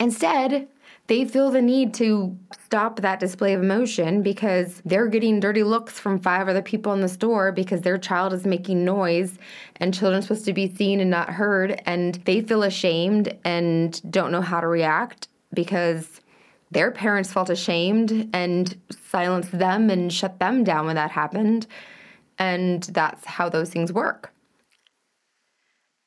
Instead, 0.00 0.68
they 1.06 1.26
feel 1.26 1.50
the 1.50 1.60
need 1.60 1.92
to 1.94 2.36
stop 2.64 3.00
that 3.00 3.20
display 3.20 3.52
of 3.52 3.62
emotion 3.62 4.22
because 4.22 4.80
they're 4.86 5.08
getting 5.08 5.38
dirty 5.38 5.62
looks 5.62 5.98
from 5.98 6.18
five 6.18 6.48
other 6.48 6.62
people 6.62 6.94
in 6.94 7.02
the 7.02 7.08
store 7.08 7.52
because 7.52 7.82
their 7.82 7.98
child 7.98 8.32
is 8.32 8.46
making 8.46 8.84
noise 8.84 9.38
and 9.76 9.92
children 9.92 10.20
are 10.20 10.22
supposed 10.22 10.46
to 10.46 10.54
be 10.54 10.74
seen 10.74 11.00
and 11.00 11.10
not 11.10 11.28
heard. 11.28 11.82
And 11.84 12.14
they 12.24 12.40
feel 12.40 12.62
ashamed 12.62 13.36
and 13.44 14.00
don't 14.10 14.32
know 14.32 14.40
how 14.40 14.60
to 14.60 14.66
react 14.66 15.28
because 15.52 16.22
their 16.70 16.90
parents 16.90 17.32
felt 17.32 17.50
ashamed 17.50 18.30
and 18.32 18.80
silenced 19.10 19.56
them 19.56 19.90
and 19.90 20.10
shut 20.10 20.38
them 20.38 20.64
down 20.64 20.86
when 20.86 20.96
that 20.96 21.10
happened. 21.10 21.66
And 22.38 22.82
that's 22.82 23.26
how 23.26 23.50
those 23.50 23.68
things 23.68 23.92
work. 23.92 24.32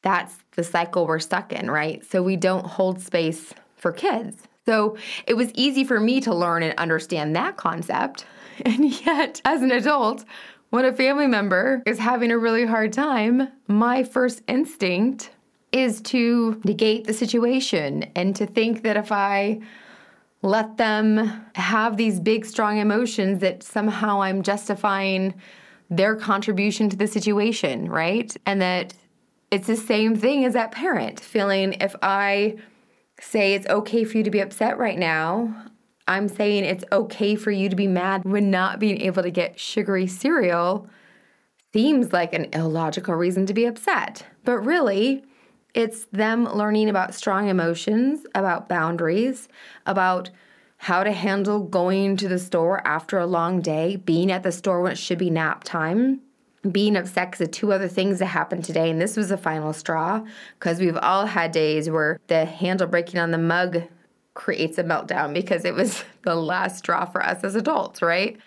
That's 0.01 0.37
the 0.55 0.63
cycle 0.63 1.05
we're 1.05 1.19
stuck 1.19 1.53
in 1.53 1.69
right? 1.69 2.03
So 2.03 2.23
we 2.23 2.35
don't 2.35 2.65
hold 2.65 2.99
space 2.99 3.53
for 3.75 3.91
kids 3.91 4.46
so 4.67 4.97
it 5.25 5.35
was 5.35 5.51
easy 5.53 5.83
for 5.83 5.99
me 5.99 6.19
to 6.21 6.35
learn 6.35 6.61
and 6.61 6.77
understand 6.77 7.35
that 7.35 7.57
concept. 7.57 8.25
And 8.65 8.85
yet, 9.05 9.39
as 9.45 9.61
an 9.61 9.69
adult, 9.69 10.25
when 10.71 10.83
a 10.83 10.91
family 10.91 11.27
member 11.27 11.83
is 11.85 11.99
having 11.99 12.31
a 12.31 12.39
really 12.39 12.65
hard 12.65 12.91
time, 12.91 13.49
my 13.67 14.03
first 14.03 14.41
instinct 14.47 15.29
is 15.71 16.01
to 16.01 16.59
negate 16.63 17.05
the 17.05 17.13
situation 17.13 18.09
and 18.15 18.35
to 18.35 18.47
think 18.47 18.81
that 18.81 18.97
if 18.97 19.11
I 19.11 19.59
let 20.41 20.77
them 20.77 21.45
have 21.53 21.97
these 21.97 22.19
big, 22.19 22.45
strong 22.45 22.79
emotions, 22.79 23.41
that 23.41 23.61
somehow 23.61 24.23
I'm 24.23 24.41
justifying 24.41 25.35
their 25.91 26.15
contribution 26.15 26.89
to 26.89 26.97
the 26.97 27.07
situation, 27.07 27.87
right? 27.89 28.35
And 28.47 28.59
that 28.61 28.95
it's 29.51 29.67
the 29.67 29.77
same 29.77 30.15
thing 30.15 30.45
as 30.45 30.53
that 30.53 30.71
parent 30.71 31.19
feeling 31.19 31.73
if 31.73 31.95
I 32.01 32.57
say 33.19 33.53
it's 33.53 33.67
okay 33.67 34.03
for 34.03 34.17
you 34.17 34.23
to 34.23 34.31
be 34.31 34.39
upset 34.39 34.77
right 34.77 34.97
now, 34.97 35.53
I'm 36.07 36.27
saying 36.27 36.63
it's 36.63 36.85
okay 36.91 37.35
for 37.35 37.51
you 37.51 37.69
to 37.69 37.75
be 37.75 37.87
mad 37.87 38.23
when 38.23 38.49
not 38.49 38.79
being 38.79 39.01
able 39.01 39.23
to 39.23 39.31
get 39.31 39.59
sugary 39.59 40.07
cereal 40.07 40.87
seems 41.73 42.13
like 42.13 42.33
an 42.33 42.47
illogical 42.53 43.15
reason 43.15 43.45
to 43.45 43.53
be 43.53 43.65
upset. 43.65 44.25
But 44.45 44.59
really, 44.59 45.25
it's 45.73 46.05
them 46.05 46.45
learning 46.45 46.89
about 46.89 47.13
strong 47.13 47.49
emotions, 47.49 48.25
about 48.33 48.69
boundaries, 48.69 49.49
about 49.85 50.29
how 50.77 51.03
to 51.03 51.11
handle 51.11 51.59
going 51.59 52.17
to 52.17 52.27
the 52.27 52.39
store 52.39 52.85
after 52.87 53.17
a 53.17 53.25
long 53.25 53.61
day, 53.61 53.95
being 53.97 54.31
at 54.31 54.43
the 54.43 54.51
store 54.51 54.81
when 54.81 54.93
it 54.93 54.97
should 54.97 55.17
be 55.17 55.29
nap 55.29 55.63
time, 55.63 56.21
being 56.71 56.97
upset 56.97 57.31
because 57.31 57.41
of 57.41 57.51
two 57.51 57.71
other 57.71 57.87
things 57.87 58.19
that 58.19 58.25
happened 58.25 58.63
today. 58.63 58.89
And 58.89 59.01
this 59.01 59.15
was 59.15 59.29
the 59.29 59.37
final 59.37 59.73
straw 59.73 60.21
because 60.59 60.79
we've 60.79 60.97
all 60.97 61.25
had 61.25 61.51
days 61.51 61.89
where 61.89 62.19
the 62.27 62.45
handle 62.45 62.87
breaking 62.87 63.19
on 63.19 63.31
the 63.31 63.37
mug 63.37 63.83
creates 64.33 64.77
a 64.77 64.83
meltdown 64.83 65.33
because 65.33 65.65
it 65.65 65.73
was 65.73 66.03
the 66.23 66.35
last 66.35 66.79
straw 66.79 67.05
for 67.05 67.23
us 67.23 67.43
as 67.43 67.55
adults, 67.55 68.01
right? 68.01 68.37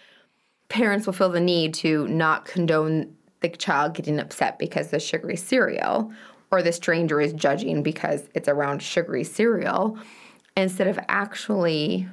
Parents 0.69 1.07
will 1.07 1.13
feel 1.13 1.31
the 1.31 1.41
need 1.41 1.75
to 1.75 2.07
not 2.09 2.45
condone 2.45 3.17
the 3.41 3.49
child 3.49 3.95
getting 3.95 4.21
upset 4.21 4.59
because 4.59 4.89
the 4.89 5.01
sugary 5.01 5.37
cereal 5.37 6.13
or 6.51 6.63
the 6.63 6.73
stranger 6.73 7.21
is 7.21 7.33
judging 7.33 7.83
because 7.83 8.29
it's 8.35 8.49
around 8.49 8.83
sugary 8.83 9.25
cereal 9.25 9.99
instead 10.57 10.87
of 10.87 10.99
actually 11.09 12.07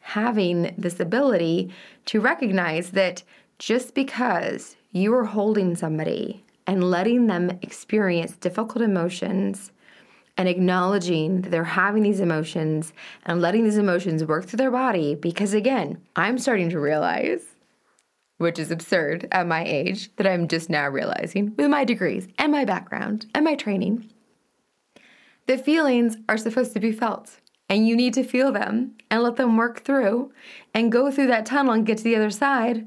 having 0.00 0.74
this 0.76 0.98
ability 0.98 1.70
to 2.06 2.20
recognize 2.20 2.90
that 2.90 3.22
just 3.58 3.94
because 3.94 4.76
you 4.96 5.14
are 5.14 5.24
holding 5.24 5.76
somebody 5.76 6.44
and 6.66 6.90
letting 6.90 7.26
them 7.26 7.58
experience 7.62 8.32
difficult 8.36 8.82
emotions 8.82 9.70
and 10.36 10.48
acknowledging 10.48 11.40
that 11.40 11.50
they're 11.50 11.64
having 11.64 12.02
these 12.02 12.20
emotions 12.20 12.92
and 13.24 13.40
letting 13.40 13.64
these 13.64 13.78
emotions 13.78 14.24
work 14.24 14.44
through 14.44 14.58
their 14.58 14.70
body. 14.70 15.14
Because 15.14 15.54
again, 15.54 16.00
I'm 16.14 16.38
starting 16.38 16.70
to 16.70 16.80
realize, 16.80 17.42
which 18.38 18.58
is 18.58 18.70
absurd 18.70 19.28
at 19.32 19.46
my 19.46 19.64
age, 19.64 20.14
that 20.16 20.26
I'm 20.26 20.48
just 20.48 20.68
now 20.68 20.88
realizing 20.88 21.54
with 21.56 21.70
my 21.70 21.84
degrees 21.84 22.28
and 22.38 22.52
my 22.52 22.64
background 22.64 23.26
and 23.34 23.44
my 23.44 23.54
training, 23.54 24.10
that 25.46 25.64
feelings 25.64 26.16
are 26.28 26.36
supposed 26.36 26.74
to 26.74 26.80
be 26.80 26.92
felt. 26.92 27.40
And 27.68 27.88
you 27.88 27.96
need 27.96 28.14
to 28.14 28.22
feel 28.22 28.52
them 28.52 28.92
and 29.10 29.22
let 29.22 29.36
them 29.36 29.56
work 29.56 29.84
through 29.84 30.32
and 30.74 30.92
go 30.92 31.10
through 31.10 31.26
that 31.28 31.46
tunnel 31.46 31.72
and 31.72 31.86
get 31.86 31.98
to 31.98 32.04
the 32.04 32.16
other 32.16 32.30
side. 32.30 32.86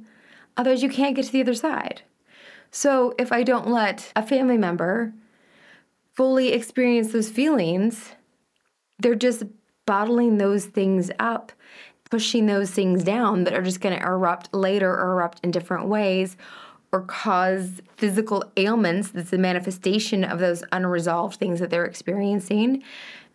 Otherwise, 0.59 0.83
you 0.83 0.89
can't 0.89 1.15
get 1.15 1.23
to 1.25 1.31
the 1.31 1.39
other 1.41 1.53
side. 1.53 2.01
So, 2.69 3.15
if 3.17 3.31
I 3.31 3.43
don't 3.43 3.69
let 3.69 4.11
a 4.13 4.21
family 4.21 4.57
member 4.57 5.13
fully 6.11 6.51
experience 6.51 7.13
those 7.13 7.29
feelings, 7.29 8.09
they're 8.99 9.15
just 9.15 9.43
bottling 9.85 10.37
those 10.37 10.65
things 10.65 11.11
up, 11.17 11.53
pushing 12.11 12.45
those 12.45 12.71
things 12.71 13.05
down 13.05 13.45
that 13.45 13.53
are 13.53 13.61
just 13.61 13.79
going 13.79 13.97
to 13.97 14.05
erupt 14.05 14.53
later 14.53 14.91
or 14.91 15.13
erupt 15.13 15.39
in 15.45 15.51
different 15.51 15.87
ways 15.87 16.35
or 16.91 17.03
cause 17.03 17.81
physical 17.95 18.43
ailments 18.57 19.11
that's 19.11 19.31
a 19.31 19.37
manifestation 19.37 20.25
of 20.25 20.39
those 20.39 20.61
unresolved 20.73 21.39
things 21.39 21.61
that 21.61 21.69
they're 21.69 21.85
experiencing 21.85 22.83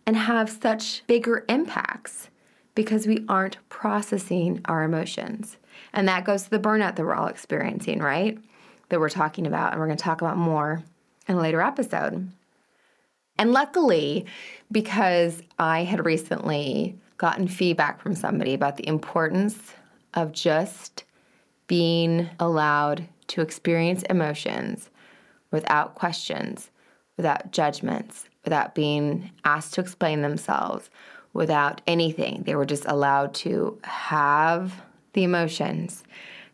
and 0.05 0.15
have 0.15 0.47
such 0.47 1.01
bigger 1.07 1.43
impacts 1.49 2.29
because 2.75 3.07
we 3.07 3.25
aren't 3.27 3.57
processing 3.67 4.61
our 4.65 4.83
emotions. 4.83 5.57
And 5.93 6.07
that 6.07 6.25
goes 6.25 6.43
to 6.43 6.49
the 6.49 6.59
burnout 6.59 6.95
that 6.95 7.05
we're 7.05 7.15
all 7.15 7.27
experiencing, 7.27 7.99
right? 7.99 8.37
That 8.89 8.99
we're 8.99 9.09
talking 9.09 9.47
about, 9.47 9.71
and 9.71 9.79
we're 9.79 9.87
going 9.87 9.97
to 9.97 10.03
talk 10.03 10.21
about 10.21 10.37
more 10.37 10.83
in 11.27 11.35
a 11.35 11.41
later 11.41 11.61
episode. 11.61 12.29
And 13.37 13.51
luckily, 13.51 14.25
because 14.71 15.41
I 15.59 15.83
had 15.83 16.05
recently 16.05 16.97
gotten 17.17 17.47
feedback 17.47 18.01
from 18.01 18.15
somebody 18.15 18.53
about 18.53 18.77
the 18.77 18.87
importance 18.87 19.73
of 20.13 20.31
just 20.31 21.03
being 21.67 22.29
allowed 22.39 23.07
to 23.27 23.41
experience 23.41 24.03
emotions 24.03 24.89
without 25.51 25.95
questions, 25.95 26.69
without 27.17 27.51
judgments, 27.51 28.29
without 28.43 28.75
being 28.75 29.31
asked 29.43 29.73
to 29.73 29.81
explain 29.81 30.21
themselves, 30.21 30.89
without 31.33 31.81
anything. 31.87 32.43
They 32.45 32.55
were 32.55 32.65
just 32.65 32.85
allowed 32.85 33.33
to 33.35 33.79
have 33.83 34.83
the 35.15 35.23
emotions, 35.23 36.03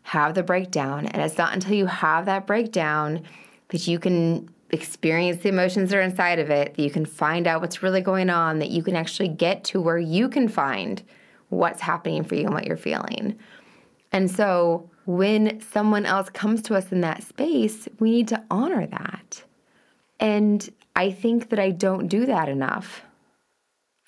have 0.04 0.34
the 0.34 0.42
breakdown. 0.42 1.06
And 1.06 1.22
it's 1.22 1.36
not 1.36 1.52
until 1.52 1.74
you 1.74 1.86
have 1.86 2.24
that 2.26 2.46
breakdown 2.46 3.22
that 3.68 3.86
you 3.86 3.98
can 3.98 4.48
experience 4.70 5.42
the 5.42 5.50
emotions 5.50 5.90
that 5.90 5.98
are 5.98 6.02
inside 6.02 6.38
of 6.38 6.50
it, 6.50 6.74
that 6.74 6.82
you 6.82 6.90
can 6.90 7.04
find 7.04 7.46
out 7.46 7.60
what's 7.60 7.82
really 7.82 8.00
going 8.00 8.30
on, 8.30 8.58
that 8.58 8.70
you 8.70 8.82
can 8.82 8.96
actually 8.96 9.28
get 9.28 9.64
to 9.64 9.80
where 9.80 9.98
you 9.98 10.28
can 10.28 10.48
find 10.48 11.02
what's 11.50 11.82
happening 11.82 12.24
for 12.24 12.34
you 12.34 12.46
and 12.46 12.54
what 12.54 12.66
you're 12.66 12.76
feeling. 12.78 13.38
And 14.10 14.30
so 14.30 14.88
when 15.04 15.60
someone 15.60 16.06
else 16.06 16.30
comes 16.30 16.62
to 16.62 16.74
us 16.74 16.90
in 16.90 17.02
that 17.02 17.22
space, 17.22 17.86
we 17.98 18.10
need 18.10 18.28
to 18.28 18.42
honor 18.50 18.86
that. 18.86 19.44
And 20.18 20.68
I 20.96 21.10
think 21.10 21.50
that 21.50 21.58
I 21.58 21.70
don't 21.70 22.08
do 22.08 22.26
that 22.26 22.48
enough 22.48 23.02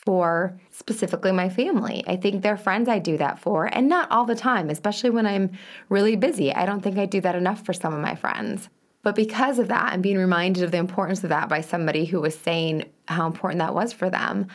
for 0.05 0.59
specifically 0.71 1.33
my 1.33 1.49
family. 1.49 2.05
I 2.07 2.17
think 2.17 2.43
they're 2.43 2.57
friends 2.57 2.89
I 2.89 2.99
do 2.99 3.17
that 3.19 3.39
for, 3.39 3.67
and 3.67 3.89
not 3.89 4.11
all 4.11 4.25
the 4.25 4.35
time, 4.35 4.69
especially 4.71 5.11
when 5.11 5.27
I'm 5.27 5.53
really 5.89 6.17
busy. 6.17 6.53
I 6.53 6.67
don't 6.67 6.81
think 6.81 6.99
I 6.99 7.07
do 7.07 7.21
that 7.23 7.35
enough 7.35 7.65
for 7.65 7.73
some 7.73 7.95
of 7.95 8.01
my 8.01 8.15
friends. 8.15 8.69
But 9.03 9.15
because 9.15 9.59
of 9.59 9.69
that, 9.69 9.93
and 9.93 10.03
being 10.03 10.19
reminded 10.19 10.63
of 10.63 10.71
the 10.71 10.79
importance 10.79 11.23
of 11.23 11.29
that 11.31 11.49
by 11.49 11.61
somebody 11.61 12.05
who 12.07 12.21
was 12.21 12.37
saying 12.37 12.91
how 13.07 13.27
important 13.27 13.59
that 13.61 13.75
was 13.75 13.93
for 13.93 14.09
them, 14.11 14.49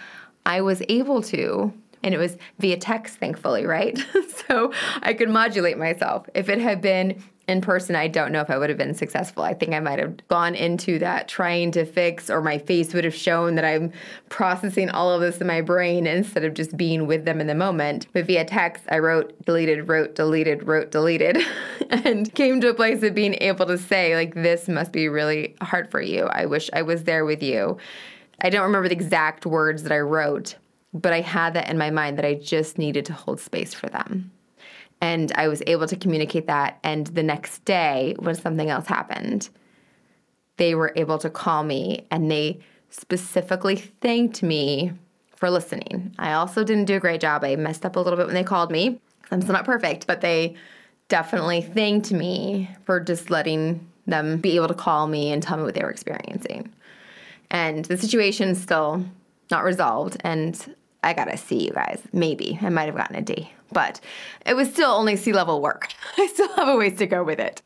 I 0.45 0.61
was 0.61 0.81
able 0.89 1.21
to, 1.23 1.71
and 2.03 2.13
it 2.13 2.17
was 2.17 2.37
via 2.59 2.77
text, 2.77 3.17
thankfully, 3.17 3.65
right? 3.65 3.97
so 4.47 4.73
I 5.01 5.13
could 5.13 5.29
modulate 5.29 5.77
myself. 5.77 6.27
If 6.33 6.49
it 6.49 6.59
had 6.59 6.81
been 6.81 7.21
in 7.49 7.61
person, 7.61 7.95
I 7.95 8.07
don't 8.07 8.31
know 8.31 8.41
if 8.41 8.49
I 8.51 8.57
would 8.57 8.69
have 8.69 8.77
been 8.77 8.93
successful. 8.93 9.43
I 9.43 9.55
think 9.55 9.73
I 9.73 9.79
might 9.79 9.97
have 9.97 10.27
gone 10.27 10.53
into 10.53 10.99
that 10.99 11.27
trying 11.27 11.71
to 11.71 11.83
fix, 11.83 12.29
or 12.29 12.41
my 12.41 12.59
face 12.59 12.93
would 12.93 13.03
have 13.03 13.15
shown 13.15 13.55
that 13.55 13.65
I'm 13.65 13.91
processing 14.29 14.89
all 14.91 15.11
of 15.11 15.21
this 15.21 15.41
in 15.41 15.47
my 15.47 15.61
brain 15.61 16.05
instead 16.05 16.43
of 16.43 16.53
just 16.53 16.77
being 16.77 17.07
with 17.07 17.25
them 17.25 17.41
in 17.41 17.47
the 17.47 17.55
moment. 17.55 18.05
But 18.13 18.27
via 18.27 18.45
text, 18.45 18.83
I 18.89 18.99
wrote, 18.99 19.33
deleted, 19.45 19.89
wrote, 19.89 20.13
deleted, 20.13 20.67
wrote, 20.67 20.91
deleted, 20.91 21.39
and 21.89 22.31
came 22.35 22.61
to 22.61 22.69
a 22.69 22.73
place 22.75 23.01
of 23.01 23.15
being 23.15 23.35
able 23.41 23.65
to 23.65 23.79
say, 23.79 24.15
like, 24.15 24.35
this 24.35 24.67
must 24.67 24.91
be 24.91 25.09
really 25.09 25.55
hard 25.61 25.89
for 25.89 26.01
you. 26.01 26.25
I 26.25 26.45
wish 26.45 26.69
I 26.71 26.83
was 26.83 27.05
there 27.05 27.25
with 27.25 27.41
you. 27.41 27.77
I 28.41 28.51
don't 28.51 28.63
remember 28.63 28.87
the 28.87 28.95
exact 28.95 29.47
words 29.47 29.81
that 29.83 29.91
I 29.91 29.99
wrote, 29.99 30.55
but 30.93 31.13
I 31.13 31.21
had 31.21 31.55
that 31.55 31.67
in 31.67 31.79
my 31.79 31.89
mind 31.89 32.19
that 32.19 32.25
I 32.25 32.35
just 32.35 32.77
needed 32.77 33.05
to 33.05 33.13
hold 33.13 33.39
space 33.39 33.73
for 33.73 33.87
them. 33.87 34.31
And 35.01 35.31
I 35.35 35.47
was 35.47 35.63
able 35.65 35.87
to 35.87 35.95
communicate 35.95 36.47
that. 36.47 36.79
And 36.83 37.07
the 37.07 37.23
next 37.23 37.63
day, 37.65 38.15
when 38.19 38.35
something 38.35 38.69
else 38.69 38.87
happened, 38.87 39.49
they 40.57 40.75
were 40.75 40.91
able 40.95 41.17
to 41.19 41.29
call 41.29 41.63
me 41.63 42.05
and 42.11 42.29
they 42.29 42.59
specifically 42.89 43.77
thanked 43.77 44.43
me 44.43 44.91
for 45.35 45.49
listening. 45.49 46.13
I 46.19 46.33
also 46.33 46.63
didn't 46.63 46.85
do 46.85 46.97
a 46.97 46.99
great 46.99 47.21
job. 47.21 47.43
I 47.43 47.55
messed 47.55 47.85
up 47.85 47.95
a 47.95 47.99
little 47.99 48.17
bit 48.17 48.25
when 48.25 48.35
they 48.35 48.43
called 48.43 48.71
me. 48.71 48.99
I'm 49.31 49.41
still 49.41 49.53
not 49.53 49.63
perfect, 49.63 50.05
but 50.05 50.21
they 50.21 50.55
definitely 51.07 51.61
thanked 51.61 52.11
me 52.11 52.69
for 52.83 52.99
just 52.99 53.29
letting 53.29 53.87
them 54.05 54.37
be 54.37 54.55
able 54.55 54.67
to 54.67 54.73
call 54.73 55.07
me 55.07 55.31
and 55.31 55.41
tell 55.41 55.57
me 55.57 55.63
what 55.63 55.75
they 55.75 55.83
were 55.83 55.91
experiencing. 55.91 56.73
And 57.51 57.85
the 57.85 57.97
situation's 57.97 58.61
still 58.61 59.05
not 59.49 59.63
resolved. 59.63 60.17
And 60.21 60.75
I 61.03 61.13
gotta 61.13 61.37
see 61.37 61.63
you 61.65 61.71
guys. 61.71 62.01
Maybe 62.11 62.59
I 62.61 62.69
might 62.69 62.87
have 62.87 62.97
gotten 62.97 63.15
a 63.15 63.21
D 63.21 63.51
but 63.71 63.99
it 64.45 64.55
was 64.55 64.71
still 64.71 64.91
only 64.91 65.15
C 65.15 65.33
level 65.33 65.61
work. 65.61 65.87
I 66.17 66.27
still 66.27 66.49
have 66.55 66.67
a 66.67 66.77
ways 66.77 66.97
to 66.97 67.07
go 67.07 67.23
with 67.23 67.39
it. 67.39 67.61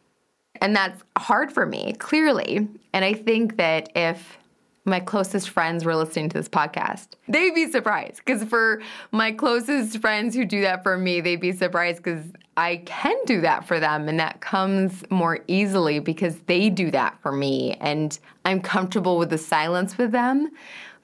And 0.62 0.76
that's 0.76 1.04
hard 1.18 1.52
for 1.52 1.66
me, 1.66 1.94
clearly. 2.00 2.68
And 2.94 3.04
I 3.04 3.14
think 3.14 3.58
that 3.58 3.90
if 3.96 4.38
my 4.86 5.00
closest 5.00 5.50
friends 5.50 5.86
were 5.86 5.96
listening 5.96 6.30
to 6.30 6.38
this 6.38 6.50
podcast, 6.50 7.08
they'd 7.28 7.56
be 7.56 7.72
surprised. 7.72 8.18
Because 8.18 8.44
for 8.44 8.82
my 9.12 9.32
closest 9.32 10.00
friends 10.00 10.36
who 10.36 10.46
do 10.46 10.62
that 10.62 10.84
for 10.84 10.98
me, 10.98 11.22
they'd 11.22 11.40
be 11.40 11.54
surprised 11.54 12.04
because 12.04 12.26
I 12.58 12.78
can 12.86 13.16
do 13.26 13.42
that 13.42 13.66
for 13.66 13.80
them. 13.80 14.08
And 14.08 14.20
that 14.20 14.42
comes 14.42 15.04
more 15.10 15.40
easily 15.48 16.00
because 16.00 16.38
they 16.42 16.70
do 16.70 16.92
that 16.92 17.18
for 17.22 17.32
me. 17.32 17.74
And 17.80 18.18
I'm 18.46 18.62
comfortable 18.62 19.18
with 19.18 19.30
the 19.30 19.38
silence 19.38 19.98
with 19.98 20.12
them. 20.12 20.50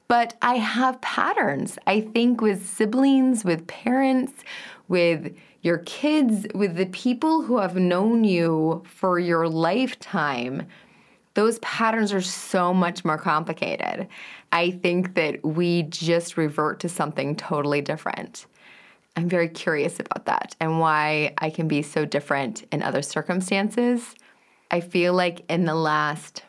But 0.08 0.36
I 0.42 0.56
have 0.56 1.00
patterns. 1.02 1.78
I 1.86 2.02
think 2.02 2.42
with 2.42 2.66
siblings, 2.68 3.46
with 3.46 3.68
parents, 3.68 4.34
with 4.90 5.34
your 5.62 5.78
kids, 5.80 6.46
with 6.54 6.76
the 6.76 6.88
people 6.88 7.42
who 7.42 7.60
have 7.60 7.76
known 7.76 8.26
you 8.26 8.84
for 8.86 9.20
your 9.20 9.48
lifetime, 9.48 10.68
those 11.36 11.60
patterns 11.60 12.12
are 12.12 12.22
so 12.22 12.74
much 12.74 13.06
more 13.06 13.18
complicated. 13.18 14.08
I 14.52 14.72
think 14.72 15.14
that 15.14 15.46
we 15.46 15.84
just 15.84 16.36
revert 16.36 16.82
to 16.82 16.90
something 16.90 17.36
totally 17.36 17.82
different. 17.82 18.46
I'm 19.16 19.30
very 19.30 19.48
curious 19.48 20.00
about 20.00 20.26
that 20.26 20.56
and 20.60 20.80
why 20.80 21.34
I 21.38 21.50
can 21.50 21.68
be 21.68 21.82
so 21.82 22.04
different 22.06 22.64
in 22.72 22.82
other 22.82 23.02
circumstances. 23.02 24.16
I 24.72 24.82
feel 24.82 25.14
like 25.14 25.46
in 25.50 25.66
the 25.66 25.76
last 25.76 26.44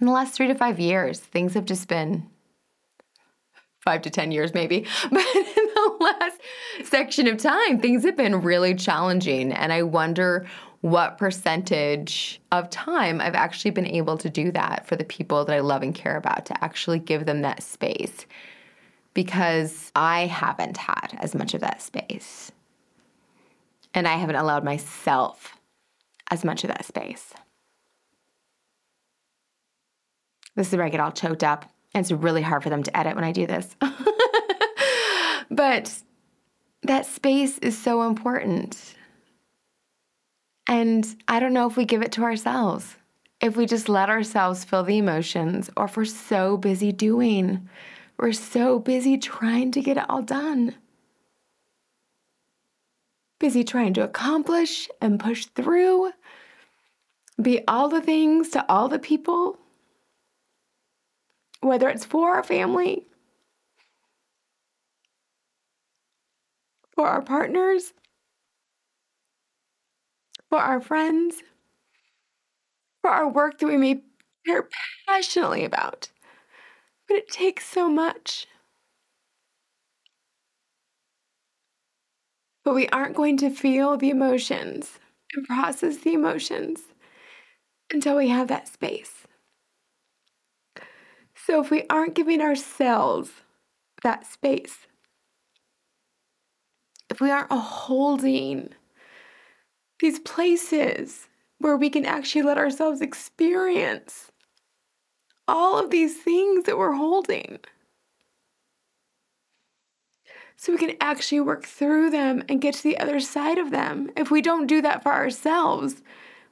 in 0.00 0.06
the 0.06 0.12
last 0.12 0.32
3 0.32 0.48
to 0.48 0.54
5 0.54 0.80
years, 0.80 1.20
things 1.20 1.52
have 1.52 1.66
just 1.66 1.86
been 1.86 2.26
5 3.82 4.02
to 4.02 4.10
10 4.10 4.32
years 4.32 4.54
maybe. 4.54 4.86
But 5.10 5.26
in 5.34 5.44
the 5.44 5.96
last 6.00 6.40
section 6.84 7.26
of 7.26 7.38
time, 7.38 7.80
things 7.80 8.04
have 8.04 8.16
been 8.16 8.42
really 8.42 8.74
challenging 8.74 9.52
and 9.52 9.72
I 9.72 9.82
wonder 9.82 10.46
what 10.80 11.18
percentage 11.18 12.40
of 12.52 12.70
time 12.70 13.20
I've 13.20 13.34
actually 13.34 13.72
been 13.72 13.86
able 13.86 14.16
to 14.18 14.30
do 14.30 14.50
that 14.52 14.86
for 14.86 14.96
the 14.96 15.04
people 15.04 15.44
that 15.44 15.54
I 15.54 15.60
love 15.60 15.82
and 15.82 15.94
care 15.94 16.16
about 16.16 16.46
to 16.46 16.64
actually 16.64 16.98
give 16.98 17.26
them 17.26 17.42
that 17.42 17.62
space 17.62 18.24
because 19.12 19.92
I 19.94 20.26
haven't 20.26 20.76
had 20.76 21.18
as 21.18 21.34
much 21.34 21.54
of 21.54 21.60
that 21.60 21.82
space. 21.82 22.52
And 23.92 24.06
I 24.06 24.16
haven't 24.16 24.36
allowed 24.36 24.64
myself 24.64 25.56
as 26.30 26.44
much 26.44 26.64
of 26.64 26.68
that 26.68 26.84
space. 26.84 27.34
This 30.54 30.68
is 30.68 30.76
where 30.76 30.86
I 30.86 30.90
get 30.90 31.00
all 31.00 31.12
choked 31.12 31.44
up. 31.44 31.70
It's 31.94 32.12
really 32.12 32.42
hard 32.42 32.62
for 32.62 32.70
them 32.70 32.82
to 32.84 32.96
edit 32.96 33.14
when 33.14 33.24
I 33.24 33.32
do 33.32 33.46
this. 33.46 33.76
but 35.50 35.92
that 36.82 37.06
space 37.06 37.58
is 37.58 37.76
so 37.76 38.02
important. 38.02 38.94
And 40.68 41.06
I 41.26 41.40
don't 41.40 41.52
know 41.52 41.66
if 41.66 41.76
we 41.76 41.84
give 41.84 42.02
it 42.02 42.12
to 42.12 42.22
ourselves, 42.22 42.96
if 43.40 43.56
we 43.56 43.66
just 43.66 43.88
let 43.88 44.08
ourselves 44.08 44.64
feel 44.64 44.84
the 44.84 44.98
emotions, 44.98 45.68
or 45.76 45.86
if 45.86 45.96
we're 45.96 46.04
so 46.04 46.56
busy 46.56 46.92
doing. 46.92 47.68
We're 48.18 48.32
so 48.32 48.78
busy 48.78 49.16
trying 49.16 49.72
to 49.72 49.80
get 49.80 49.96
it 49.96 50.08
all 50.08 50.22
done. 50.22 50.74
Busy 53.38 53.64
trying 53.64 53.94
to 53.94 54.04
accomplish 54.04 54.88
and 55.00 55.18
push 55.18 55.46
through, 55.46 56.12
be 57.40 57.62
all 57.66 57.88
the 57.88 58.02
things 58.02 58.50
to 58.50 58.70
all 58.70 58.88
the 58.88 58.98
people, 58.98 59.58
whether 61.60 61.88
it's 61.88 62.04
for 62.04 62.30
our 62.34 62.42
family, 62.42 63.06
for 66.94 67.06
our 67.06 67.22
partners, 67.22 67.92
for 70.48 70.58
our 70.58 70.80
friends, 70.80 71.42
for 73.02 73.10
our 73.10 73.28
work 73.28 73.58
that 73.58 73.66
we 73.66 73.76
may 73.76 74.02
care 74.46 74.68
passionately 75.06 75.64
about. 75.64 76.10
But 77.08 77.18
it 77.18 77.28
takes 77.28 77.66
so 77.66 77.88
much. 77.90 78.46
But 82.64 82.74
we 82.74 82.88
aren't 82.88 83.16
going 83.16 83.36
to 83.38 83.50
feel 83.50 83.96
the 83.98 84.08
emotions 84.10 84.98
and 85.34 85.46
process 85.46 85.98
the 85.98 86.14
emotions 86.14 86.80
until 87.92 88.16
we 88.16 88.28
have 88.28 88.48
that 88.48 88.68
space. 88.68 89.19
So 91.50 91.60
if 91.60 91.68
we 91.68 91.84
aren't 91.90 92.14
giving 92.14 92.40
ourselves 92.40 93.32
that 94.04 94.24
space, 94.24 94.86
if 97.10 97.20
we 97.20 97.28
aren't 97.28 97.50
holding 97.50 98.68
these 99.98 100.20
places 100.20 101.26
where 101.58 101.76
we 101.76 101.90
can 101.90 102.06
actually 102.06 102.42
let 102.42 102.56
ourselves 102.56 103.00
experience 103.00 104.30
all 105.48 105.76
of 105.76 105.90
these 105.90 106.18
things 106.18 106.66
that 106.66 106.78
we're 106.78 106.94
holding. 106.94 107.58
So 110.54 110.70
we 110.70 110.78
can 110.78 110.96
actually 111.00 111.40
work 111.40 111.66
through 111.66 112.10
them 112.10 112.44
and 112.48 112.60
get 112.60 112.74
to 112.74 112.82
the 112.84 112.98
other 112.98 113.18
side 113.18 113.58
of 113.58 113.72
them. 113.72 114.12
If 114.16 114.30
we 114.30 114.40
don't 114.40 114.68
do 114.68 114.80
that 114.82 115.02
for 115.02 115.10
ourselves, 115.10 116.00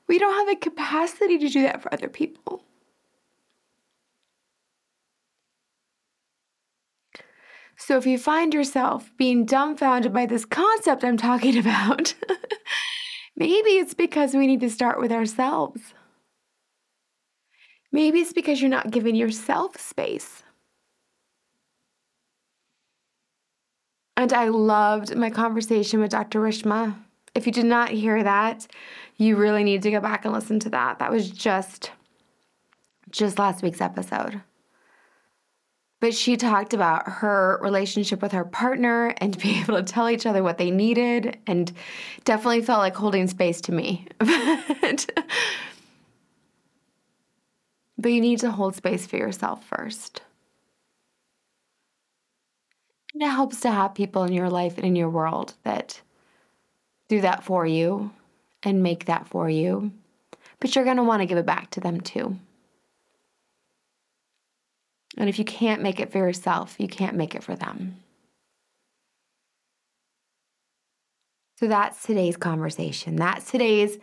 we 0.08 0.18
don't 0.18 0.34
have 0.34 0.48
the 0.48 0.70
capacity 0.70 1.38
to 1.38 1.48
do 1.48 1.62
that 1.62 1.82
for 1.82 1.94
other 1.94 2.08
people. 2.08 2.64
So 7.78 7.96
if 7.96 8.06
you 8.06 8.18
find 8.18 8.52
yourself 8.52 9.10
being 9.16 9.44
dumbfounded 9.44 10.12
by 10.12 10.26
this 10.26 10.44
concept 10.44 11.04
I'm 11.04 11.16
talking 11.16 11.56
about, 11.58 12.14
maybe 13.36 13.70
it's 13.70 13.94
because 13.94 14.34
we 14.34 14.46
need 14.46 14.60
to 14.60 14.70
start 14.70 15.00
with 15.00 15.12
ourselves. 15.12 15.94
Maybe 17.90 18.18
it's 18.18 18.32
because 18.32 18.60
you're 18.60 18.68
not 18.68 18.90
giving 18.90 19.14
yourself 19.14 19.80
space. 19.80 20.42
And 24.16 24.32
I 24.32 24.48
loved 24.48 25.14
my 25.16 25.30
conversation 25.30 26.00
with 26.00 26.10
Dr. 26.10 26.40
Rishma. 26.40 26.96
If 27.36 27.46
you 27.46 27.52
did 27.52 27.66
not 27.66 27.90
hear 27.90 28.22
that, 28.24 28.66
you 29.16 29.36
really 29.36 29.62
need 29.62 29.82
to 29.82 29.92
go 29.92 30.00
back 30.00 30.24
and 30.24 30.34
listen 30.34 30.58
to 30.60 30.70
that. 30.70 30.98
That 30.98 31.12
was 31.12 31.30
just 31.30 31.92
just 33.10 33.38
last 33.38 33.62
week's 33.62 33.80
episode. 33.80 34.42
But 36.00 36.14
she 36.14 36.36
talked 36.36 36.74
about 36.74 37.08
her 37.08 37.58
relationship 37.60 38.22
with 38.22 38.32
her 38.32 38.44
partner 38.44 39.14
and 39.18 39.32
to 39.34 39.38
be 39.38 39.60
able 39.60 39.76
to 39.76 39.82
tell 39.82 40.08
each 40.08 40.26
other 40.26 40.42
what 40.42 40.58
they 40.58 40.70
needed 40.70 41.38
and 41.46 41.72
definitely 42.24 42.62
felt 42.62 42.78
like 42.78 42.94
holding 42.94 43.26
space 43.26 43.60
to 43.62 43.72
me. 43.72 44.06
But 47.98 48.12
you 48.12 48.20
need 48.20 48.38
to 48.40 48.52
hold 48.52 48.76
space 48.76 49.06
for 49.06 49.16
yourself 49.16 49.64
first. 49.66 50.22
And 53.12 53.22
it 53.22 53.28
helps 53.28 53.60
to 53.60 53.70
have 53.70 53.94
people 53.94 54.22
in 54.22 54.32
your 54.32 54.48
life 54.48 54.76
and 54.76 54.86
in 54.86 54.94
your 54.94 55.10
world 55.10 55.54
that 55.64 56.00
do 57.08 57.20
that 57.22 57.42
for 57.42 57.66
you 57.66 58.12
and 58.62 58.82
make 58.82 59.06
that 59.06 59.26
for 59.26 59.50
you. 59.50 59.90
But 60.60 60.76
you're 60.76 60.84
going 60.84 60.98
to 60.98 61.02
want 61.02 61.22
to 61.22 61.26
give 61.26 61.38
it 61.38 61.46
back 61.46 61.70
to 61.70 61.80
them 61.80 62.00
too. 62.00 62.38
And 65.18 65.28
if 65.28 65.38
you 65.38 65.44
can't 65.44 65.82
make 65.82 65.98
it 65.98 66.12
for 66.12 66.18
yourself, 66.18 66.76
you 66.78 66.86
can't 66.86 67.16
make 67.16 67.34
it 67.34 67.42
for 67.42 67.56
them. 67.56 67.96
So 71.58 71.66
that's 71.66 72.04
today's 72.04 72.36
conversation. 72.36 73.16
That's 73.16 73.50
today's 73.50 73.98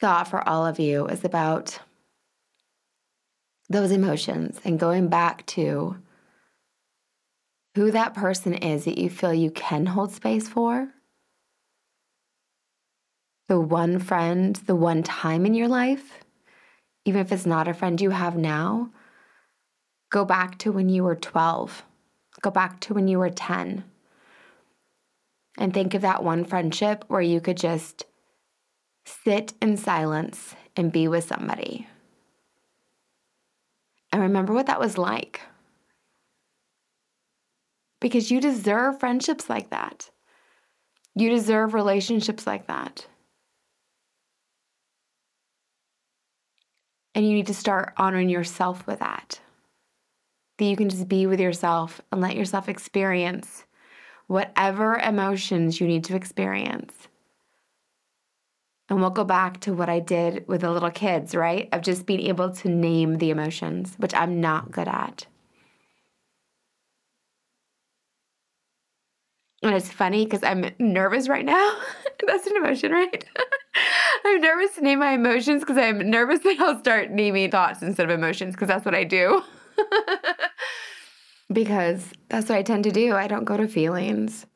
thought 0.00 0.28
for 0.28 0.48
all 0.48 0.66
of 0.66 0.80
you 0.80 1.06
is 1.06 1.24
about 1.24 1.78
those 3.68 3.90
emotions 3.90 4.58
and 4.64 4.80
going 4.80 5.08
back 5.08 5.44
to 5.46 5.96
who 7.74 7.90
that 7.90 8.14
person 8.14 8.54
is 8.54 8.86
that 8.86 8.96
you 8.98 9.10
feel 9.10 9.34
you 9.34 9.50
can 9.50 9.84
hold 9.84 10.12
space 10.12 10.48
for. 10.48 10.88
The 13.48 13.60
one 13.60 13.98
friend, 13.98 14.56
the 14.56 14.76
one 14.76 15.02
time 15.02 15.44
in 15.44 15.52
your 15.52 15.68
life, 15.68 16.20
even 17.04 17.20
if 17.20 17.30
it's 17.30 17.44
not 17.44 17.68
a 17.68 17.74
friend 17.74 18.00
you 18.00 18.10
have 18.10 18.38
now, 18.38 18.90
go 20.12 20.24
back 20.24 20.58
to 20.58 20.70
when 20.70 20.88
you 20.88 21.02
were 21.02 21.16
12, 21.16 21.82
go 22.42 22.50
back 22.50 22.78
to 22.80 22.94
when 22.94 23.08
you 23.08 23.18
were 23.18 23.30
10. 23.30 23.82
And 25.58 25.74
think 25.74 25.94
of 25.94 26.02
that 26.02 26.22
one 26.22 26.44
friendship 26.44 27.04
where 27.08 27.20
you 27.20 27.40
could 27.40 27.56
just 27.56 28.04
sit 29.04 29.54
in 29.60 29.76
silence 29.76 30.54
and 30.76 30.92
be 30.92 31.08
with 31.08 31.24
somebody 31.24 31.88
and 34.12 34.20
remember 34.20 34.52
what 34.52 34.66
that 34.66 34.78
was 34.78 34.98
like. 34.98 35.40
Because 38.00 38.30
you 38.30 38.40
deserve 38.40 39.00
friendships 39.00 39.48
like 39.48 39.70
that. 39.70 40.10
You 41.14 41.30
deserve 41.30 41.72
relationships 41.72 42.46
like 42.46 42.66
that. 42.66 43.06
And 47.14 47.26
you 47.26 47.32
need 47.34 47.46
to 47.46 47.54
start 47.54 47.94
honoring 47.96 48.28
yourself 48.28 48.86
with 48.86 48.98
that. 48.98 49.40
That 50.62 50.68
you 50.68 50.76
can 50.76 50.88
just 50.88 51.08
be 51.08 51.26
with 51.26 51.40
yourself 51.40 52.00
and 52.12 52.20
let 52.20 52.36
yourself 52.36 52.68
experience 52.68 53.64
whatever 54.28 54.96
emotions 54.96 55.80
you 55.80 55.88
need 55.88 56.04
to 56.04 56.14
experience 56.14 57.08
and 58.88 59.00
we'll 59.00 59.10
go 59.10 59.24
back 59.24 59.58
to 59.60 59.72
what 59.72 59.88
I 59.88 59.98
did 59.98 60.46
with 60.46 60.60
the 60.60 60.70
little 60.70 60.90
kids, 60.90 61.34
right? 61.34 61.68
Of 61.72 61.80
just 61.80 62.06
being 62.06 62.20
able 62.28 62.52
to 62.52 62.68
name 62.68 63.16
the 63.16 63.30
emotions, 63.30 63.94
which 63.96 64.14
I'm 64.14 64.40
not 64.40 64.70
good 64.70 64.86
at. 64.86 65.26
And 69.62 69.74
it's 69.74 69.90
funny 69.90 70.26
because 70.26 70.44
I'm 70.44 70.70
nervous 70.78 71.28
right 71.28 71.44
now. 71.44 71.76
That's 72.26 72.46
an 72.46 72.56
emotion, 72.56 72.92
right? 72.92 73.24
I'm 74.26 74.40
nervous 74.40 74.74
to 74.74 74.82
name 74.82 74.98
my 75.00 75.12
emotions 75.12 75.62
because 75.62 75.78
I'm 75.78 76.10
nervous 76.10 76.40
that 76.40 76.60
I'll 76.60 76.78
start 76.78 77.10
naming 77.10 77.50
thoughts 77.50 77.82
instead 77.82 78.10
of 78.10 78.16
emotions 78.16 78.54
because 78.54 78.68
that's 78.68 78.84
what 78.84 78.94
I 78.94 79.02
do. 79.04 79.42
because 81.52 82.08
that's 82.28 82.48
what 82.48 82.58
I 82.58 82.62
tend 82.62 82.84
to 82.84 82.90
do. 82.90 83.14
I 83.14 83.26
don't 83.26 83.44
go 83.44 83.56
to 83.56 83.68
feelings. 83.68 84.46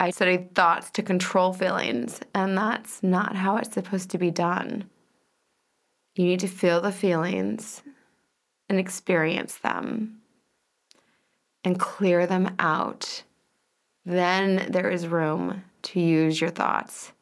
I 0.00 0.10
study 0.10 0.48
thoughts 0.54 0.90
to 0.92 1.02
control 1.02 1.52
feelings, 1.52 2.20
and 2.34 2.58
that's 2.58 3.02
not 3.02 3.36
how 3.36 3.56
it's 3.56 3.72
supposed 3.72 4.10
to 4.10 4.18
be 4.18 4.30
done. 4.30 4.90
You 6.16 6.24
need 6.24 6.40
to 6.40 6.48
feel 6.48 6.80
the 6.80 6.92
feelings 6.92 7.82
and 8.68 8.78
experience 8.78 9.58
them 9.58 10.22
and 11.64 11.78
clear 11.78 12.26
them 12.26 12.54
out. 12.58 13.22
Then 14.04 14.66
there 14.70 14.90
is 14.90 15.06
room 15.06 15.64
to 15.82 16.00
use 16.00 16.40
your 16.40 16.50
thoughts 16.50 17.12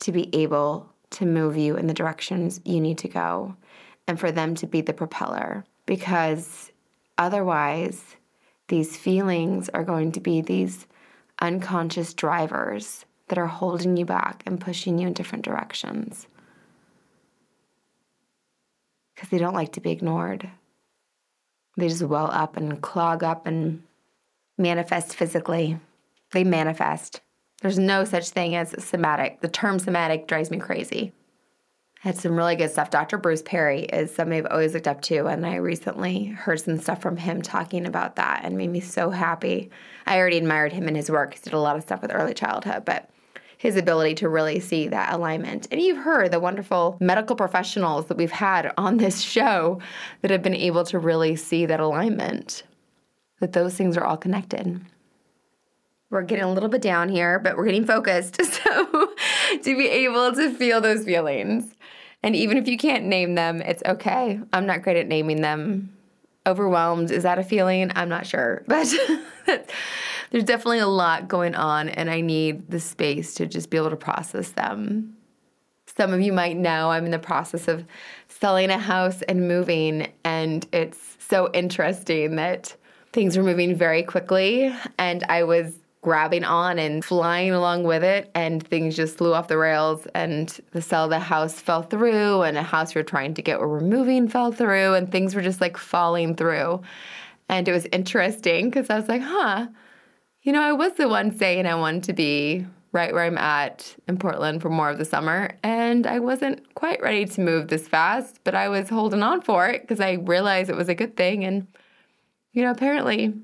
to 0.00 0.12
be 0.12 0.34
able 0.34 0.88
to 1.10 1.26
move 1.26 1.56
you 1.56 1.76
in 1.76 1.86
the 1.86 1.94
directions 1.94 2.60
you 2.64 2.80
need 2.80 2.98
to 2.98 3.08
go 3.08 3.56
and 4.10 4.18
for 4.18 4.32
them 4.32 4.56
to 4.56 4.66
be 4.66 4.80
the 4.80 4.92
propeller 4.92 5.64
because 5.86 6.72
otherwise, 7.16 8.16
these 8.66 8.96
feelings 8.96 9.68
are 9.68 9.84
going 9.84 10.10
to 10.10 10.20
be 10.20 10.40
these 10.40 10.88
unconscious 11.40 12.12
drivers 12.12 13.04
that 13.28 13.38
are 13.38 13.46
holding 13.46 13.96
you 13.96 14.04
back 14.04 14.42
and 14.46 14.60
pushing 14.60 14.98
you 14.98 15.06
in 15.06 15.12
different 15.12 15.44
directions 15.44 16.26
because 19.14 19.28
they 19.28 19.38
don't 19.38 19.54
like 19.54 19.70
to 19.72 19.80
be 19.80 19.92
ignored. 19.92 20.50
They 21.76 21.86
just 21.86 22.02
well 22.02 22.32
up 22.32 22.56
and 22.56 22.82
clog 22.82 23.22
up 23.22 23.46
and 23.46 23.80
manifest 24.58 25.14
physically. 25.14 25.78
They 26.32 26.42
manifest. 26.42 27.20
There's 27.62 27.78
no 27.78 28.02
such 28.04 28.30
thing 28.30 28.56
as 28.56 28.74
somatic. 28.84 29.40
The 29.40 29.48
term 29.48 29.78
somatic 29.78 30.26
drives 30.26 30.50
me 30.50 30.58
crazy. 30.58 31.12
Had 32.00 32.16
some 32.16 32.34
really 32.34 32.56
good 32.56 32.70
stuff. 32.70 32.88
Dr. 32.88 33.18
Bruce 33.18 33.42
Perry 33.42 33.82
is 33.82 34.14
somebody 34.14 34.38
I've 34.38 34.50
always 34.50 34.72
looked 34.72 34.88
up 34.88 35.02
to, 35.02 35.26
and 35.26 35.44
I 35.44 35.56
recently 35.56 36.24
heard 36.24 36.58
some 36.58 36.78
stuff 36.78 37.02
from 37.02 37.18
him 37.18 37.42
talking 37.42 37.84
about 37.84 38.16
that 38.16 38.40
and 38.42 38.56
made 38.56 38.70
me 38.70 38.80
so 38.80 39.10
happy. 39.10 39.68
I 40.06 40.16
already 40.16 40.38
admired 40.38 40.72
him 40.72 40.88
and 40.88 40.96
his 40.96 41.10
work. 41.10 41.34
He 41.34 41.40
did 41.40 41.52
a 41.52 41.58
lot 41.58 41.76
of 41.76 41.82
stuff 41.82 42.00
with 42.00 42.10
early 42.14 42.32
childhood, 42.32 42.86
but 42.86 43.10
his 43.58 43.76
ability 43.76 44.14
to 44.14 44.30
really 44.30 44.60
see 44.60 44.88
that 44.88 45.12
alignment. 45.12 45.68
And 45.70 45.78
you've 45.78 46.02
heard 46.02 46.30
the 46.30 46.40
wonderful 46.40 46.96
medical 47.00 47.36
professionals 47.36 48.06
that 48.06 48.16
we've 48.16 48.30
had 48.30 48.72
on 48.78 48.96
this 48.96 49.20
show 49.20 49.78
that 50.22 50.30
have 50.30 50.42
been 50.42 50.54
able 50.54 50.84
to 50.84 50.98
really 50.98 51.36
see 51.36 51.66
that 51.66 51.80
alignment, 51.80 52.62
that 53.40 53.52
those 53.52 53.74
things 53.74 53.98
are 53.98 54.04
all 54.06 54.16
connected. 54.16 54.80
We're 56.10 56.22
getting 56.22 56.44
a 56.44 56.52
little 56.52 56.68
bit 56.68 56.82
down 56.82 57.08
here, 57.08 57.38
but 57.38 57.56
we're 57.56 57.66
getting 57.66 57.86
focused. 57.86 58.40
So, 58.60 59.14
to 59.62 59.76
be 59.76 59.88
able 59.88 60.32
to 60.34 60.52
feel 60.52 60.80
those 60.80 61.04
feelings. 61.04 61.74
And 62.22 62.36
even 62.36 62.58
if 62.58 62.68
you 62.68 62.76
can't 62.76 63.06
name 63.06 63.34
them, 63.34 63.62
it's 63.62 63.82
okay. 63.86 64.38
I'm 64.52 64.66
not 64.66 64.82
great 64.82 64.96
at 64.96 65.08
naming 65.08 65.40
them. 65.40 65.96
Overwhelmed, 66.46 67.10
is 67.10 67.22
that 67.22 67.38
a 67.38 67.42
feeling? 67.42 67.90
I'm 67.94 68.08
not 68.08 68.26
sure. 68.26 68.64
But 69.46 69.70
there's 70.30 70.44
definitely 70.44 70.78
a 70.78 70.86
lot 70.86 71.26
going 71.26 71.54
on, 71.54 71.88
and 71.88 72.10
I 72.10 72.20
need 72.20 72.70
the 72.70 72.78
space 72.78 73.34
to 73.34 73.46
just 73.46 73.70
be 73.70 73.76
able 73.76 73.90
to 73.90 73.96
process 73.96 74.52
them. 74.52 75.16
Some 75.96 76.12
of 76.12 76.20
you 76.20 76.32
might 76.32 76.56
know 76.56 76.90
I'm 76.90 77.04
in 77.04 77.10
the 77.10 77.18
process 77.18 77.66
of 77.66 77.84
selling 78.28 78.70
a 78.70 78.78
house 78.78 79.22
and 79.22 79.48
moving, 79.48 80.12
and 80.24 80.66
it's 80.72 81.16
so 81.18 81.50
interesting 81.52 82.36
that 82.36 82.76
things 83.12 83.36
are 83.36 83.42
moving 83.42 83.74
very 83.74 84.02
quickly. 84.02 84.72
And 84.98 85.24
I 85.28 85.42
was 85.42 85.79
grabbing 86.02 86.44
on 86.44 86.78
and 86.78 87.04
flying 87.04 87.50
along 87.50 87.84
with 87.84 88.02
it 88.02 88.30
and 88.34 88.66
things 88.66 88.96
just 88.96 89.18
flew 89.18 89.34
off 89.34 89.48
the 89.48 89.58
rails 89.58 90.06
and 90.14 90.60
the 90.72 90.80
sell 90.80 91.04
of 91.04 91.10
the 91.10 91.18
house 91.18 91.60
fell 91.60 91.82
through 91.82 92.42
and 92.42 92.56
a 92.56 92.62
house 92.62 92.94
we 92.94 93.00
are 93.00 93.04
trying 93.04 93.34
to 93.34 93.42
get 93.42 93.58
where 93.58 93.68
we're 93.68 93.80
moving 93.80 94.26
fell 94.26 94.50
through 94.50 94.94
and 94.94 95.12
things 95.12 95.34
were 95.34 95.42
just 95.42 95.60
like 95.60 95.76
falling 95.76 96.34
through. 96.34 96.80
And 97.50 97.68
it 97.68 97.72
was 97.72 97.86
interesting 97.92 98.70
because 98.70 98.88
i 98.88 98.96
was 98.96 99.08
like 99.08 99.22
huh 99.22 99.66
you 100.42 100.52
know 100.52 100.62
i 100.62 100.72
was 100.72 100.92
the 100.92 101.08
one 101.08 101.36
saying 101.36 101.66
i 101.66 101.74
wanted 101.74 102.04
to 102.04 102.12
be 102.12 102.64
right 102.92 103.12
where 103.12 103.24
i'm 103.24 103.36
at 103.36 103.94
in 104.08 104.16
portland 104.16 104.62
for 104.62 104.70
more 104.70 104.88
of 104.88 104.98
the 104.98 105.04
summer 105.04 105.50
and 105.62 106.06
i 106.06 106.18
wasn't 106.18 106.74
quite 106.74 107.02
ready 107.02 107.26
to 107.26 107.40
move 107.40 107.68
this 107.68 107.88
fast 107.88 108.38
but 108.44 108.54
i 108.54 108.68
was 108.68 108.88
holding 108.88 109.22
on 109.22 109.40
for 109.40 109.68
it 109.68 109.82
because 109.82 110.00
i 110.00 110.12
realized 110.12 110.70
it 110.70 110.76
was 110.76 110.88
a 110.88 110.94
good 110.94 111.16
thing 111.16 111.44
and 111.44 111.66
you 112.52 112.62
know 112.62 112.70
apparently 112.70 113.34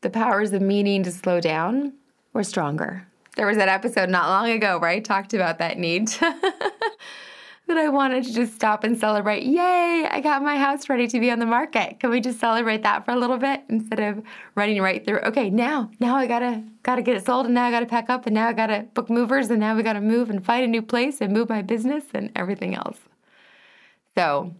the 0.00 0.10
powers 0.10 0.52
of 0.52 0.62
meaning 0.62 1.02
to 1.02 1.10
slow 1.10 1.40
down 1.40 1.92
were 2.32 2.44
stronger. 2.44 3.06
There 3.36 3.46
was 3.46 3.56
that 3.56 3.68
episode 3.68 4.10
not 4.10 4.28
long 4.28 4.50
ago 4.50 4.78
where 4.78 4.90
I 4.90 5.00
talked 5.00 5.34
about 5.34 5.58
that 5.58 5.78
need 5.78 6.08
that 7.68 7.76
I 7.76 7.88
wanted 7.88 8.24
to 8.24 8.32
just 8.32 8.54
stop 8.54 8.82
and 8.82 8.98
celebrate. 8.98 9.44
Yay, 9.44 10.08
I 10.10 10.20
got 10.20 10.42
my 10.42 10.56
house 10.56 10.88
ready 10.88 11.06
to 11.06 11.20
be 11.20 11.30
on 11.30 11.38
the 11.38 11.46
market. 11.46 12.00
Can 12.00 12.10
we 12.10 12.20
just 12.20 12.40
celebrate 12.40 12.82
that 12.82 13.04
for 13.04 13.12
a 13.12 13.16
little 13.16 13.36
bit 13.36 13.62
instead 13.68 14.00
of 14.00 14.24
running 14.54 14.80
right 14.80 15.04
through? 15.04 15.18
Okay, 15.20 15.50
now, 15.50 15.90
now 16.00 16.16
I 16.16 16.26
gotta 16.26 16.64
gotta 16.82 17.02
get 17.02 17.16
it 17.16 17.26
sold 17.26 17.46
and 17.46 17.54
now 17.54 17.64
I 17.64 17.70
gotta 17.70 17.86
pack 17.86 18.10
up 18.10 18.26
and 18.26 18.34
now 18.34 18.48
I 18.48 18.52
gotta 18.54 18.86
book 18.94 19.10
movers 19.10 19.50
and 19.50 19.60
now 19.60 19.76
we 19.76 19.82
gotta 19.82 20.00
move 20.00 20.30
and 20.30 20.44
find 20.44 20.64
a 20.64 20.68
new 20.68 20.82
place 20.82 21.20
and 21.20 21.32
move 21.32 21.48
my 21.48 21.62
business 21.62 22.04
and 22.14 22.32
everything 22.34 22.74
else. 22.74 22.98
So 24.16 24.54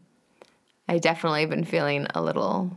I 0.89 0.99
definitely 0.99 1.47
been 1.47 1.65
feeling 1.65 2.07
a 2.15 2.23
little 2.23 2.77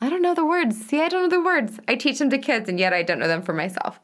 I 0.00 0.08
don't 0.08 0.22
know 0.22 0.34
the 0.34 0.44
words. 0.44 0.76
See, 0.84 1.00
I 1.00 1.08
don't 1.08 1.22
know 1.22 1.36
the 1.36 1.44
words. 1.44 1.78
I 1.88 1.94
teach 1.94 2.18
them 2.18 2.30
to 2.30 2.38
kids, 2.38 2.68
and 2.68 2.78
yet 2.78 2.92
I 2.92 3.02
don't 3.02 3.18
know 3.18 3.28
them 3.28 3.42
for 3.42 3.52
myself. 3.52 4.00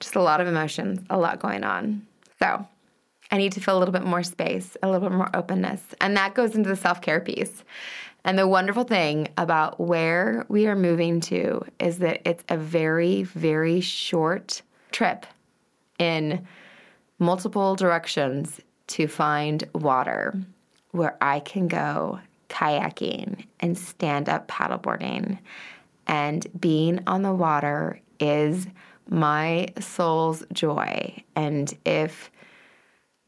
Just 0.00 0.16
a 0.16 0.22
lot 0.22 0.40
of 0.40 0.46
emotions, 0.46 1.00
a 1.10 1.18
lot 1.18 1.40
going 1.40 1.64
on. 1.64 2.06
So 2.38 2.66
I 3.30 3.36
need 3.36 3.52
to 3.52 3.60
feel 3.60 3.76
a 3.76 3.80
little 3.80 3.92
bit 3.92 4.04
more 4.04 4.22
space, 4.22 4.76
a 4.82 4.88
little 4.88 5.08
bit 5.08 5.16
more 5.16 5.34
openness. 5.34 5.82
And 6.00 6.16
that 6.16 6.34
goes 6.34 6.54
into 6.54 6.68
the 6.68 6.76
self 6.76 7.00
care 7.00 7.20
piece. 7.20 7.64
And 8.24 8.38
the 8.38 8.48
wonderful 8.48 8.84
thing 8.84 9.28
about 9.36 9.80
where 9.80 10.44
we 10.48 10.66
are 10.66 10.76
moving 10.76 11.20
to 11.22 11.64
is 11.78 11.98
that 11.98 12.20
it's 12.24 12.44
a 12.48 12.56
very, 12.56 13.22
very 13.22 13.80
short 13.80 14.62
trip 14.92 15.26
in 15.98 16.46
multiple 17.18 17.74
directions 17.74 18.60
to 18.88 19.06
find 19.06 19.64
water 19.74 20.34
where 20.92 21.16
I 21.20 21.40
can 21.40 21.68
go 21.68 22.20
kayaking 22.48 23.46
and 23.60 23.76
stand 23.76 24.28
up 24.28 24.48
paddleboarding. 24.48 25.38
And 26.06 26.46
being 26.58 27.00
on 27.06 27.22
the 27.22 27.34
water 27.34 28.00
is 28.18 28.66
my 29.08 29.68
soul's 29.78 30.42
joy. 30.52 31.22
And 31.36 31.76
if 31.84 32.30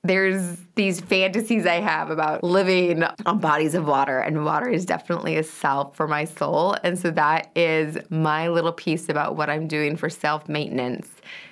there's 0.02 0.56
these 0.76 1.00
fantasies 1.00 1.66
I 1.66 1.74
have 1.74 2.10
about 2.10 2.42
living 2.42 3.02
on 3.26 3.38
bodies 3.38 3.74
of 3.74 3.86
water, 3.86 4.18
and 4.18 4.44
water 4.46 4.68
is 4.68 4.86
definitely 4.86 5.36
a 5.36 5.42
self 5.42 5.94
for 5.94 6.08
my 6.08 6.24
soul. 6.24 6.74
And 6.82 6.98
so 6.98 7.10
that 7.10 7.50
is 7.54 7.98
my 8.08 8.48
little 8.48 8.72
piece 8.72 9.10
about 9.10 9.36
what 9.36 9.50
I'm 9.50 9.68
doing 9.68 9.96
for 9.96 10.08
self 10.08 10.48
maintenance. 10.48 11.08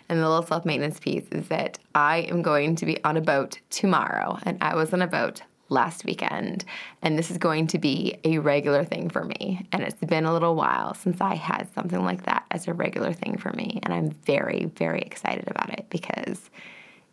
And 0.09 0.21
the 0.21 0.29
little 0.29 0.47
self 0.47 0.65
maintenance 0.65 0.99
piece 0.99 1.27
is 1.31 1.49
that 1.49 1.79
I 1.95 2.19
am 2.21 2.41
going 2.41 2.75
to 2.77 2.87
be 2.87 3.03
on 3.05 3.19
a 3.19 3.21
boat 3.21 3.59
tomorrow. 3.69 4.39
And 4.45 4.57
I 4.63 4.75
was 4.75 4.95
on 4.95 5.03
a 5.03 5.07
boat 5.07 5.43
last 5.69 6.05
weekend, 6.05 6.65
and 7.03 7.19
this 7.19 7.31
is 7.31 7.39
going 7.39 7.67
to 7.69 7.79
be 7.79 8.19
a 8.25 8.39
regular 8.39 8.85
thing 8.85 9.11
for 9.11 9.25
me. 9.25 9.67
And 9.73 9.83
it's 9.83 10.01
been 10.05 10.25
a 10.25 10.33
little 10.33 10.55
while 10.55 10.95
since 10.95 11.21
I 11.21 11.35
had 11.35 11.69
something 11.75 12.05
like 12.05 12.25
that 12.25 12.45
as 12.51 12.69
a 12.69 12.75
regular 12.75 13.13
thing 13.13 13.37
for 13.37 13.53
me, 13.53 13.81
and 13.83 13.93
I'm 13.93 14.11
very, 14.11 14.67
very 14.77 15.01
excited 15.01 15.49
about 15.49 15.71
it 15.71 15.87
because 15.91 16.51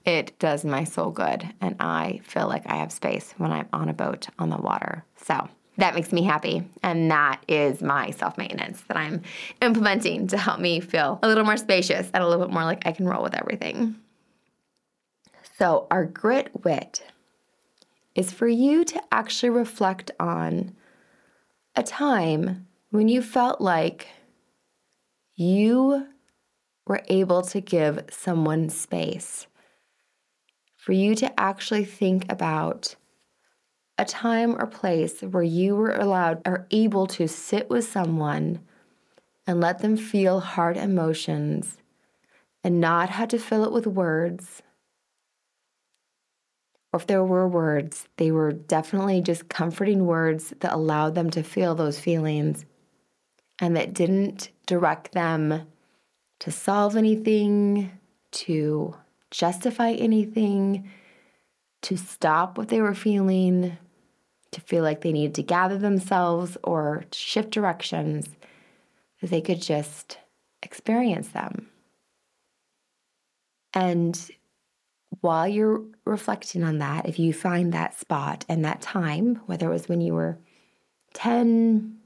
it 0.06 0.38
does 0.39 0.63
my 0.63 0.84
soul 0.84 1.12
good, 1.12 1.48
and 1.62 1.76
I 1.80 2.22
feel 2.24 2.48
like 2.48 2.63
I 2.68 2.76
have 2.76 2.91
space 2.91 3.34
when 3.38 3.52
I'm 3.52 3.68
on 3.74 3.89
a 3.89 3.94
boat 3.94 4.28
on 4.38 4.50
the 4.50 4.58
water. 4.58 5.04
So 5.15 5.50
that 5.78 5.96
makes 5.96 6.13
me 6.13 6.24
happy. 6.24 6.63
And 6.84 7.12
that 7.12 7.41
is 7.48 7.82
my 7.82 8.12
self 8.12 8.38
maintenance 8.38 8.82
that 8.88 8.98
I'm 8.98 9.22
implementing 9.62 10.28
to 10.28 10.38
help 10.38 10.60
me 10.60 10.80
feel 10.80 11.20
a 11.22 11.28
little 11.28 11.44
more 11.44 11.58
spacious 11.58 12.10
and 12.13 12.24
a 12.24 12.28
little 12.28 12.46
bit 12.46 12.54
more 12.54 12.63
like 12.63 12.86
I 12.86 12.91
can 12.91 13.08
roll 13.08 13.24
with 13.24 13.36
everything. 13.36 13.96
So, 15.58 15.88
our 15.89 16.06
grit 16.06 16.52
wit 16.63 17.06
is 18.15 18.32
for 18.32 18.47
you 18.47 18.84
to 18.86 19.01
actually 19.12 19.49
reflect 19.49 20.10
on 20.19 20.73
a 21.75 21.84
time 21.84 22.65
when 22.89 23.10
you 23.10 23.21
felt 23.21 23.60
like 23.60 24.08
you 25.36 26.08
were 26.88 27.04
able 27.10 27.41
to 27.41 27.60
give 27.60 28.06
someone 28.10 28.69
space. 28.69 29.47
For 30.78 30.93
you 30.93 31.15
to 31.15 31.39
actually 31.39 31.84
think 31.84 32.32
about 32.32 32.95
a 33.97 34.06
time 34.06 34.56
or 34.60 34.67
place 34.67 35.21
where 35.21 35.43
you 35.43 35.75
were 35.75 35.95
allowed 35.95 36.41
or 36.45 36.67
able 36.71 37.08
to 37.08 37.28
sit 37.28 37.69
with 37.69 37.89
someone 37.89 38.60
and 39.47 39.60
let 39.60 39.80
them 39.80 39.97
feel 39.97 40.39
hard 40.39 40.78
emotions 40.78 41.78
and 42.63 42.80
not 42.80 43.10
have 43.10 43.30
to 43.30 43.39
fill 43.39 43.63
it 43.63 43.71
with 43.71 43.88
words 43.88 44.62
or 46.96 46.98
if 46.98 47.08
there 47.08 47.26
were 47.26 47.46
words, 47.46 48.08
they 48.16 48.32
were 48.32 48.54
definitely 48.54 49.20
just 49.20 49.50
comforting 49.50 50.06
words 50.06 50.54
that 50.62 50.72
allowed 50.72 51.14
them 51.14 51.30
to 51.30 51.44
feel 51.44 51.76
those 51.76 52.00
feelings 52.00 52.66
and 53.60 53.76
that 53.76 53.94
didn't 53.94 54.50
direct 54.66 55.12
them 55.12 55.68
to 56.40 56.52
solve 56.52 56.96
anything, 56.96 57.92
to 58.32 58.96
justify 59.30 59.92
anything, 59.92 60.90
to 61.82 61.98
stop 61.98 62.58
what 62.58 62.70
they 62.70 62.80
were 62.80 62.96
feeling, 62.96 63.78
to 64.52 64.62
feel 64.62 64.82
like 64.82 65.02
they 65.02 65.12
needed 65.12 65.36
to 65.36 65.44
gather 65.44 65.78
themselves 65.78 66.58
or 66.64 67.04
shift 67.12 67.50
directions, 67.50 68.30
that 69.20 69.30
they 69.30 69.42
could 69.42 69.62
just 69.62 70.18
experience 70.64 71.28
them. 71.28 71.68
And 73.74 74.32
while 75.21 75.47
you're 75.47 75.84
reflecting 76.06 76.63
on 76.63 76.80
that, 76.80 77.08
if 77.08 77.19
you 77.19 77.34
find 77.34 77.73
that 77.73 77.99
spot 77.99 78.45
and 78.49 78.63
that 78.65 78.82
time, 78.82 79.41
whether 79.45 79.67
it 79.69 79.73
was 79.73 79.88
when 79.88 80.01
you 80.01 80.13
were 80.13 80.38
10, 81.13 81.97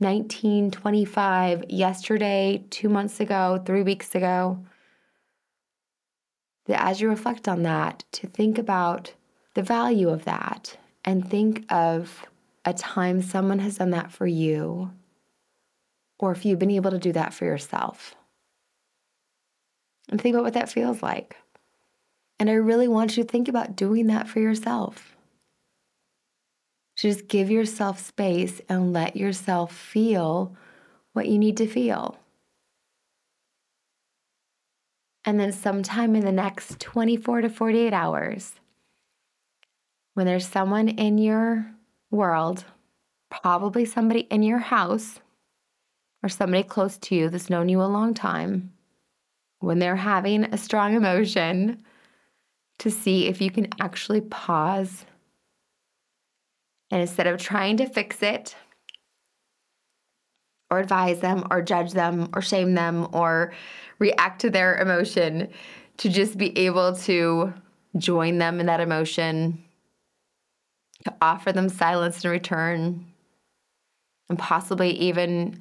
19, 0.00 0.70
25, 0.70 1.64
yesterday, 1.68 2.64
two 2.70 2.88
months 2.88 3.20
ago, 3.20 3.62
three 3.64 3.82
weeks 3.82 4.14
ago, 4.14 4.64
that 6.66 6.82
as 6.82 7.00
you 7.00 7.08
reflect 7.08 7.48
on 7.48 7.62
that, 7.62 8.04
to 8.12 8.26
think 8.26 8.58
about 8.58 9.14
the 9.54 9.62
value 9.62 10.08
of 10.08 10.24
that 10.24 10.76
and 11.04 11.28
think 11.28 11.64
of 11.70 12.24
a 12.64 12.72
time 12.72 13.20
someone 13.22 13.58
has 13.58 13.78
done 13.78 13.90
that 13.90 14.12
for 14.12 14.26
you, 14.26 14.90
or 16.18 16.32
if 16.32 16.44
you've 16.44 16.58
been 16.58 16.70
able 16.70 16.90
to 16.90 16.98
do 16.98 17.12
that 17.12 17.34
for 17.34 17.44
yourself. 17.44 18.14
And 20.08 20.20
think 20.20 20.34
about 20.34 20.44
what 20.44 20.54
that 20.54 20.70
feels 20.70 21.02
like. 21.02 21.36
And 22.42 22.50
I 22.50 22.54
really 22.54 22.88
want 22.88 23.16
you 23.16 23.22
to 23.22 23.28
think 23.28 23.46
about 23.46 23.76
doing 23.76 24.08
that 24.08 24.26
for 24.26 24.40
yourself. 24.40 25.14
Just 26.96 27.28
give 27.28 27.52
yourself 27.52 28.00
space 28.00 28.60
and 28.68 28.92
let 28.92 29.14
yourself 29.14 29.72
feel 29.72 30.56
what 31.12 31.28
you 31.28 31.38
need 31.38 31.56
to 31.58 31.68
feel. 31.68 32.18
And 35.24 35.38
then, 35.38 35.52
sometime 35.52 36.16
in 36.16 36.24
the 36.24 36.32
next 36.32 36.80
24 36.80 37.42
to 37.42 37.48
48 37.48 37.92
hours, 37.92 38.54
when 40.14 40.26
there's 40.26 40.48
someone 40.48 40.88
in 40.88 41.18
your 41.18 41.72
world, 42.10 42.64
probably 43.30 43.84
somebody 43.84 44.22
in 44.32 44.42
your 44.42 44.58
house 44.58 45.20
or 46.24 46.28
somebody 46.28 46.64
close 46.64 46.98
to 46.98 47.14
you 47.14 47.28
that's 47.28 47.50
known 47.50 47.68
you 47.68 47.80
a 47.80 47.84
long 47.84 48.14
time, 48.14 48.72
when 49.60 49.78
they're 49.78 49.94
having 49.94 50.42
a 50.42 50.58
strong 50.58 50.94
emotion, 50.94 51.84
to 52.82 52.90
see 52.90 53.28
if 53.28 53.40
you 53.40 53.48
can 53.48 53.68
actually 53.80 54.20
pause. 54.20 55.06
And 56.90 57.00
instead 57.00 57.28
of 57.28 57.40
trying 57.40 57.76
to 57.76 57.86
fix 57.86 58.22
it, 58.24 58.56
or 60.68 60.80
advise 60.80 61.20
them, 61.20 61.46
or 61.48 61.62
judge 61.62 61.92
them, 61.92 62.28
or 62.34 62.42
shame 62.42 62.74
them, 62.74 63.06
or 63.12 63.52
react 64.00 64.40
to 64.40 64.50
their 64.50 64.78
emotion, 64.78 65.48
to 65.98 66.08
just 66.08 66.36
be 66.36 66.58
able 66.58 66.96
to 66.96 67.54
join 67.98 68.38
them 68.38 68.58
in 68.58 68.66
that 68.66 68.80
emotion, 68.80 69.62
to 71.04 71.14
offer 71.22 71.52
them 71.52 71.68
silence 71.68 72.24
in 72.24 72.32
return, 72.32 73.06
and 74.28 74.38
possibly 74.40 74.90
even 74.90 75.60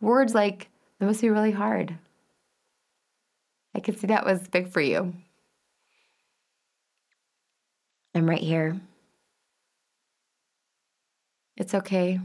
words 0.00 0.34
like, 0.34 0.68
that 0.98 1.06
must 1.06 1.20
be 1.20 1.28
really 1.28 1.52
hard. 1.52 1.98
I 3.74 3.80
could 3.80 4.00
see 4.00 4.06
that 4.06 4.24
was 4.24 4.48
big 4.48 4.68
for 4.68 4.80
you. 4.80 5.12
I'm 8.14 8.28
right 8.28 8.40
here. 8.40 8.78
It's 11.56 11.74
okay. 11.74 12.20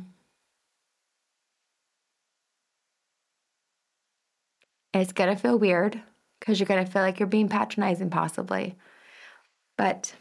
It's 4.93 5.13
going 5.13 5.30
to 5.30 5.41
feel 5.41 5.60
weird 5.60 6.02
because 6.39 6.60
you're 6.60 6.67
going 6.67 6.84
to 6.84 6.91
feel 6.91 7.02
like 7.02 7.19
you're 7.19 7.28
being 7.28 7.50
patronizing, 7.50 8.10
possibly. 8.10 8.76
But 9.78 10.13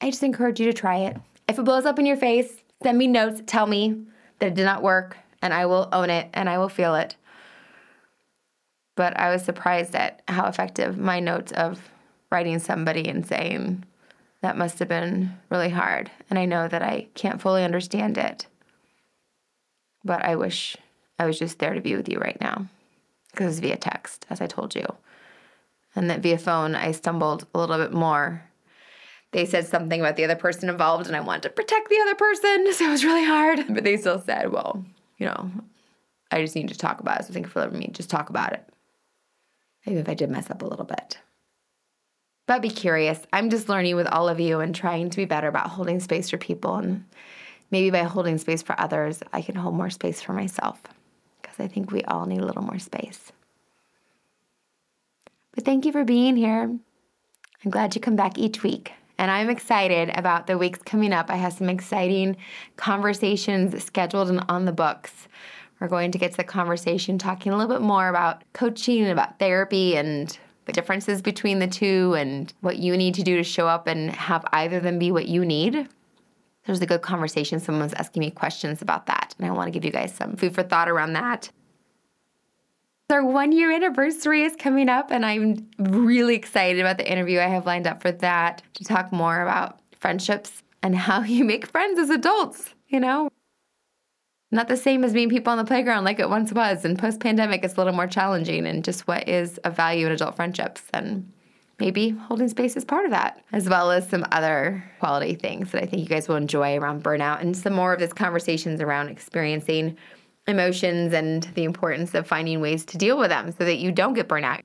I 0.00 0.10
just 0.10 0.22
encourage 0.22 0.58
you 0.58 0.66
to 0.66 0.72
try 0.72 0.98
it. 0.98 1.16
If 1.48 1.58
it 1.58 1.64
blows 1.64 1.86
up 1.86 1.98
in 1.98 2.06
your 2.06 2.16
face, 2.16 2.52
send 2.82 2.98
me 2.98 3.06
notes, 3.06 3.42
tell 3.46 3.66
me 3.66 4.04
that 4.38 4.48
it 4.48 4.54
did 4.54 4.64
not 4.64 4.82
work, 4.82 5.16
and 5.40 5.54
I 5.54 5.66
will 5.66 5.88
own 5.92 6.10
it 6.10 6.28
and 6.34 6.48
I 6.48 6.58
will 6.58 6.68
feel 6.68 6.94
it. 6.94 7.16
But 8.96 9.16
I 9.16 9.30
was 9.30 9.44
surprised 9.44 9.94
at 9.94 10.22
how 10.28 10.46
effective 10.46 10.98
my 10.98 11.20
notes 11.20 11.52
of 11.52 11.90
writing 12.30 12.58
somebody 12.58 13.08
and 13.08 13.26
saying, 13.26 13.84
that 14.42 14.58
must 14.58 14.78
have 14.80 14.88
been 14.88 15.32
really 15.50 15.70
hard. 15.70 16.10
And 16.28 16.38
I 16.38 16.44
know 16.44 16.68
that 16.68 16.82
I 16.82 17.08
can't 17.14 17.40
fully 17.40 17.64
understand 17.64 18.18
it. 18.18 18.46
But 20.04 20.24
I 20.24 20.36
wish 20.36 20.76
I 21.18 21.26
was 21.26 21.38
just 21.38 21.58
there 21.60 21.74
to 21.74 21.80
be 21.80 21.96
with 21.96 22.08
you 22.08 22.18
right 22.18 22.38
now 22.40 22.66
because 23.30 23.52
it's 23.52 23.60
via 23.60 23.76
text, 23.76 24.26
as 24.28 24.40
I 24.40 24.46
told 24.46 24.74
you. 24.74 24.84
And 25.94 26.10
that 26.10 26.20
via 26.20 26.38
phone, 26.38 26.74
I 26.74 26.90
stumbled 26.90 27.46
a 27.54 27.58
little 27.58 27.78
bit 27.78 27.92
more. 27.92 28.42
They 29.30 29.46
said 29.46 29.66
something 29.66 30.00
about 30.00 30.16
the 30.16 30.24
other 30.24 30.36
person 30.36 30.68
involved, 30.68 31.06
and 31.06 31.16
I 31.16 31.20
wanted 31.20 31.44
to 31.44 31.50
protect 31.50 31.88
the 31.88 32.00
other 32.00 32.14
person, 32.14 32.72
so 32.72 32.86
it 32.86 32.90
was 32.90 33.04
really 33.04 33.24
hard. 33.24 33.64
But 33.70 33.84
they 33.84 33.96
still 33.96 34.20
said, 34.20 34.52
well, 34.52 34.84
you 35.18 35.26
know, 35.26 35.50
I 36.30 36.42
just 36.42 36.56
need 36.56 36.68
to 36.68 36.76
talk 36.76 37.00
about 37.00 37.20
it. 37.20 37.26
So 37.26 37.32
thank 37.32 37.46
you 37.46 37.52
for 37.52 37.60
letting 37.60 37.78
me 37.78 37.88
just 37.92 38.10
talk 38.10 38.28
about 38.28 38.52
it. 38.52 38.68
Maybe 39.86 39.98
if 40.00 40.08
I 40.08 40.14
did 40.14 40.30
mess 40.30 40.50
up 40.50 40.62
a 40.62 40.66
little 40.66 40.84
bit. 40.84 41.18
But 42.52 42.60
be 42.60 42.68
curious. 42.68 43.18
I'm 43.32 43.48
just 43.48 43.70
learning 43.70 43.96
with 43.96 44.06
all 44.08 44.28
of 44.28 44.38
you 44.38 44.60
and 44.60 44.74
trying 44.74 45.08
to 45.08 45.16
be 45.16 45.24
better 45.24 45.48
about 45.48 45.70
holding 45.70 46.00
space 46.00 46.28
for 46.28 46.36
people. 46.36 46.76
And 46.76 47.02
maybe 47.70 47.88
by 47.88 48.02
holding 48.02 48.36
space 48.36 48.60
for 48.60 48.78
others, 48.78 49.22
I 49.32 49.40
can 49.40 49.54
hold 49.54 49.74
more 49.74 49.88
space 49.88 50.20
for 50.20 50.34
myself 50.34 50.78
because 51.40 51.58
I 51.58 51.66
think 51.66 51.90
we 51.90 52.02
all 52.02 52.26
need 52.26 52.40
a 52.40 52.44
little 52.44 52.60
more 52.60 52.78
space. 52.78 53.32
But 55.54 55.64
thank 55.64 55.86
you 55.86 55.92
for 55.92 56.04
being 56.04 56.36
here. 56.36 56.64
I'm 56.64 57.70
glad 57.70 57.94
you 57.94 58.02
come 58.02 58.16
back 58.16 58.36
each 58.36 58.62
week. 58.62 58.92
And 59.16 59.30
I'm 59.30 59.48
excited 59.48 60.10
about 60.14 60.46
the 60.46 60.58
weeks 60.58 60.80
coming 60.84 61.14
up. 61.14 61.30
I 61.30 61.36
have 61.36 61.54
some 61.54 61.70
exciting 61.70 62.36
conversations 62.76 63.82
scheduled 63.82 64.28
and 64.28 64.44
on 64.50 64.66
the 64.66 64.72
books. 64.72 65.26
We're 65.80 65.88
going 65.88 66.12
to 66.12 66.18
get 66.18 66.32
to 66.32 66.36
the 66.36 66.44
conversation 66.44 67.16
talking 67.16 67.50
a 67.50 67.56
little 67.56 67.74
bit 67.74 67.82
more 67.82 68.10
about 68.10 68.44
coaching 68.52 69.00
and 69.00 69.10
about 69.10 69.38
therapy 69.38 69.96
and 69.96 70.38
the 70.64 70.72
differences 70.72 71.22
between 71.22 71.58
the 71.58 71.66
two 71.66 72.14
and 72.14 72.52
what 72.60 72.76
you 72.76 72.96
need 72.96 73.14
to 73.14 73.22
do 73.22 73.36
to 73.36 73.42
show 73.42 73.66
up 73.66 73.86
and 73.86 74.10
have 74.10 74.44
either 74.52 74.78
of 74.78 74.82
them 74.82 74.98
be 74.98 75.10
what 75.10 75.26
you 75.26 75.44
need. 75.44 75.88
There's 76.64 76.80
a 76.80 76.86
good 76.86 77.02
conversation. 77.02 77.58
Someone's 77.58 77.94
asking 77.94 78.20
me 78.20 78.30
questions 78.30 78.82
about 78.82 79.06
that, 79.06 79.34
and 79.38 79.46
I 79.46 79.50
want 79.50 79.66
to 79.66 79.72
give 79.72 79.84
you 79.84 79.90
guys 79.90 80.14
some 80.14 80.36
food 80.36 80.54
for 80.54 80.62
thought 80.62 80.88
around 80.88 81.14
that. 81.14 81.50
Our 83.10 83.24
one 83.24 83.52
year 83.52 83.70
anniversary 83.70 84.42
is 84.42 84.56
coming 84.56 84.88
up, 84.88 85.10
and 85.10 85.26
I'm 85.26 85.68
really 85.78 86.34
excited 86.34 86.80
about 86.80 86.96
the 86.96 87.10
interview 87.10 87.40
I 87.40 87.48
have 87.48 87.66
lined 87.66 87.86
up 87.86 88.00
for 88.00 88.12
that 88.12 88.62
to 88.74 88.84
talk 88.84 89.12
more 89.12 89.42
about 89.42 89.80
friendships 89.98 90.62
and 90.82 90.96
how 90.96 91.22
you 91.22 91.44
make 91.44 91.66
friends 91.66 91.98
as 91.98 92.10
adults, 92.10 92.74
you 92.88 93.00
know? 93.00 93.28
Not 94.52 94.68
the 94.68 94.76
same 94.76 95.02
as 95.02 95.12
being 95.12 95.30
people 95.30 95.50
on 95.50 95.58
the 95.58 95.64
playground 95.64 96.04
like 96.04 96.20
it 96.20 96.28
once 96.28 96.52
was. 96.52 96.84
And 96.84 96.98
post 96.98 97.20
pandemic, 97.20 97.64
it's 97.64 97.74
a 97.74 97.76
little 97.78 97.94
more 97.94 98.06
challenging. 98.06 98.66
And 98.66 98.84
just 98.84 99.08
what 99.08 99.28
is 99.28 99.58
of 99.58 99.74
value 99.74 100.06
in 100.06 100.12
adult 100.12 100.36
friendships. 100.36 100.82
And 100.92 101.32
maybe 101.80 102.10
holding 102.10 102.48
space 102.48 102.76
is 102.76 102.84
part 102.84 103.06
of 103.06 103.10
that, 103.10 103.42
as 103.52 103.68
well 103.68 103.90
as 103.90 104.08
some 104.08 104.24
other 104.30 104.84
quality 105.00 105.34
things 105.34 105.72
that 105.72 105.82
I 105.82 105.86
think 105.86 106.02
you 106.02 106.08
guys 106.08 106.28
will 106.28 106.36
enjoy 106.36 106.76
around 106.76 107.02
burnout 107.02 107.40
and 107.40 107.56
some 107.56 107.72
more 107.72 107.92
of 107.92 107.98
this 107.98 108.12
conversations 108.12 108.80
around 108.80 109.08
experiencing 109.08 109.96
emotions 110.46 111.12
and 111.12 111.44
the 111.54 111.64
importance 111.64 112.14
of 112.14 112.26
finding 112.26 112.60
ways 112.60 112.84
to 112.84 112.98
deal 112.98 113.18
with 113.18 113.30
them 113.30 113.52
so 113.52 113.64
that 113.64 113.78
you 113.78 113.90
don't 113.90 114.14
get 114.14 114.28
burnout. 114.28 114.60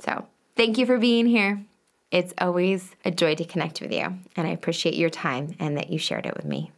So, 0.00 0.26
thank 0.56 0.78
you 0.78 0.86
for 0.86 0.98
being 0.98 1.26
here. 1.26 1.62
It's 2.10 2.32
always 2.38 2.94
a 3.04 3.10
joy 3.10 3.34
to 3.34 3.44
connect 3.44 3.80
with 3.80 3.92
you, 3.92 4.18
and 4.36 4.46
I 4.46 4.50
appreciate 4.50 4.94
your 4.94 5.10
time 5.10 5.54
and 5.58 5.76
that 5.76 5.90
you 5.90 5.98
shared 5.98 6.26
it 6.26 6.36
with 6.36 6.44
me. 6.44 6.72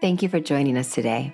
Thank 0.00 0.22
you 0.22 0.28
for 0.28 0.40
joining 0.40 0.76
us 0.76 0.92
today. 0.92 1.32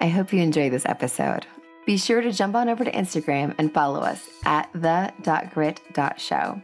I 0.00 0.08
hope 0.08 0.32
you 0.32 0.40
enjoyed 0.40 0.72
this 0.72 0.86
episode. 0.86 1.46
Be 1.84 1.98
sure 1.98 2.22
to 2.22 2.32
jump 2.32 2.54
on 2.54 2.68
over 2.68 2.84
to 2.84 2.90
Instagram 2.90 3.54
and 3.58 3.72
follow 3.72 4.00
us 4.00 4.30
at 4.46 4.70
the.grit.show. 4.72 6.62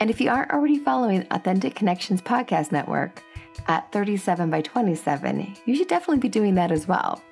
And 0.00 0.10
if 0.10 0.20
you 0.20 0.30
aren't 0.30 0.50
already 0.50 0.78
following 0.78 1.26
Authentic 1.30 1.76
Connections 1.76 2.20
Podcast 2.20 2.72
Network 2.72 3.22
at 3.68 3.90
37 3.92 4.50
by 4.50 4.62
27, 4.62 5.56
you 5.64 5.76
should 5.76 5.86
definitely 5.86 6.20
be 6.20 6.28
doing 6.28 6.56
that 6.56 6.72
as 6.72 6.88
well. 6.88 7.22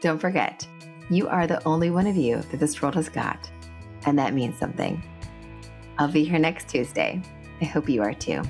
Don't 0.00 0.18
forget, 0.18 0.66
you 1.10 1.28
are 1.28 1.46
the 1.46 1.62
only 1.66 1.90
one 1.90 2.06
of 2.06 2.16
you 2.16 2.36
that 2.36 2.60
this 2.60 2.80
world 2.80 2.94
has 2.94 3.10
got, 3.10 3.50
and 4.06 4.18
that 4.18 4.32
means 4.32 4.58
something. 4.58 5.02
I'll 5.98 6.10
be 6.10 6.24
here 6.24 6.38
next 6.38 6.68
Tuesday. 6.68 7.20
I 7.60 7.66
hope 7.66 7.90
you 7.90 8.00
are 8.00 8.14
too. 8.14 8.42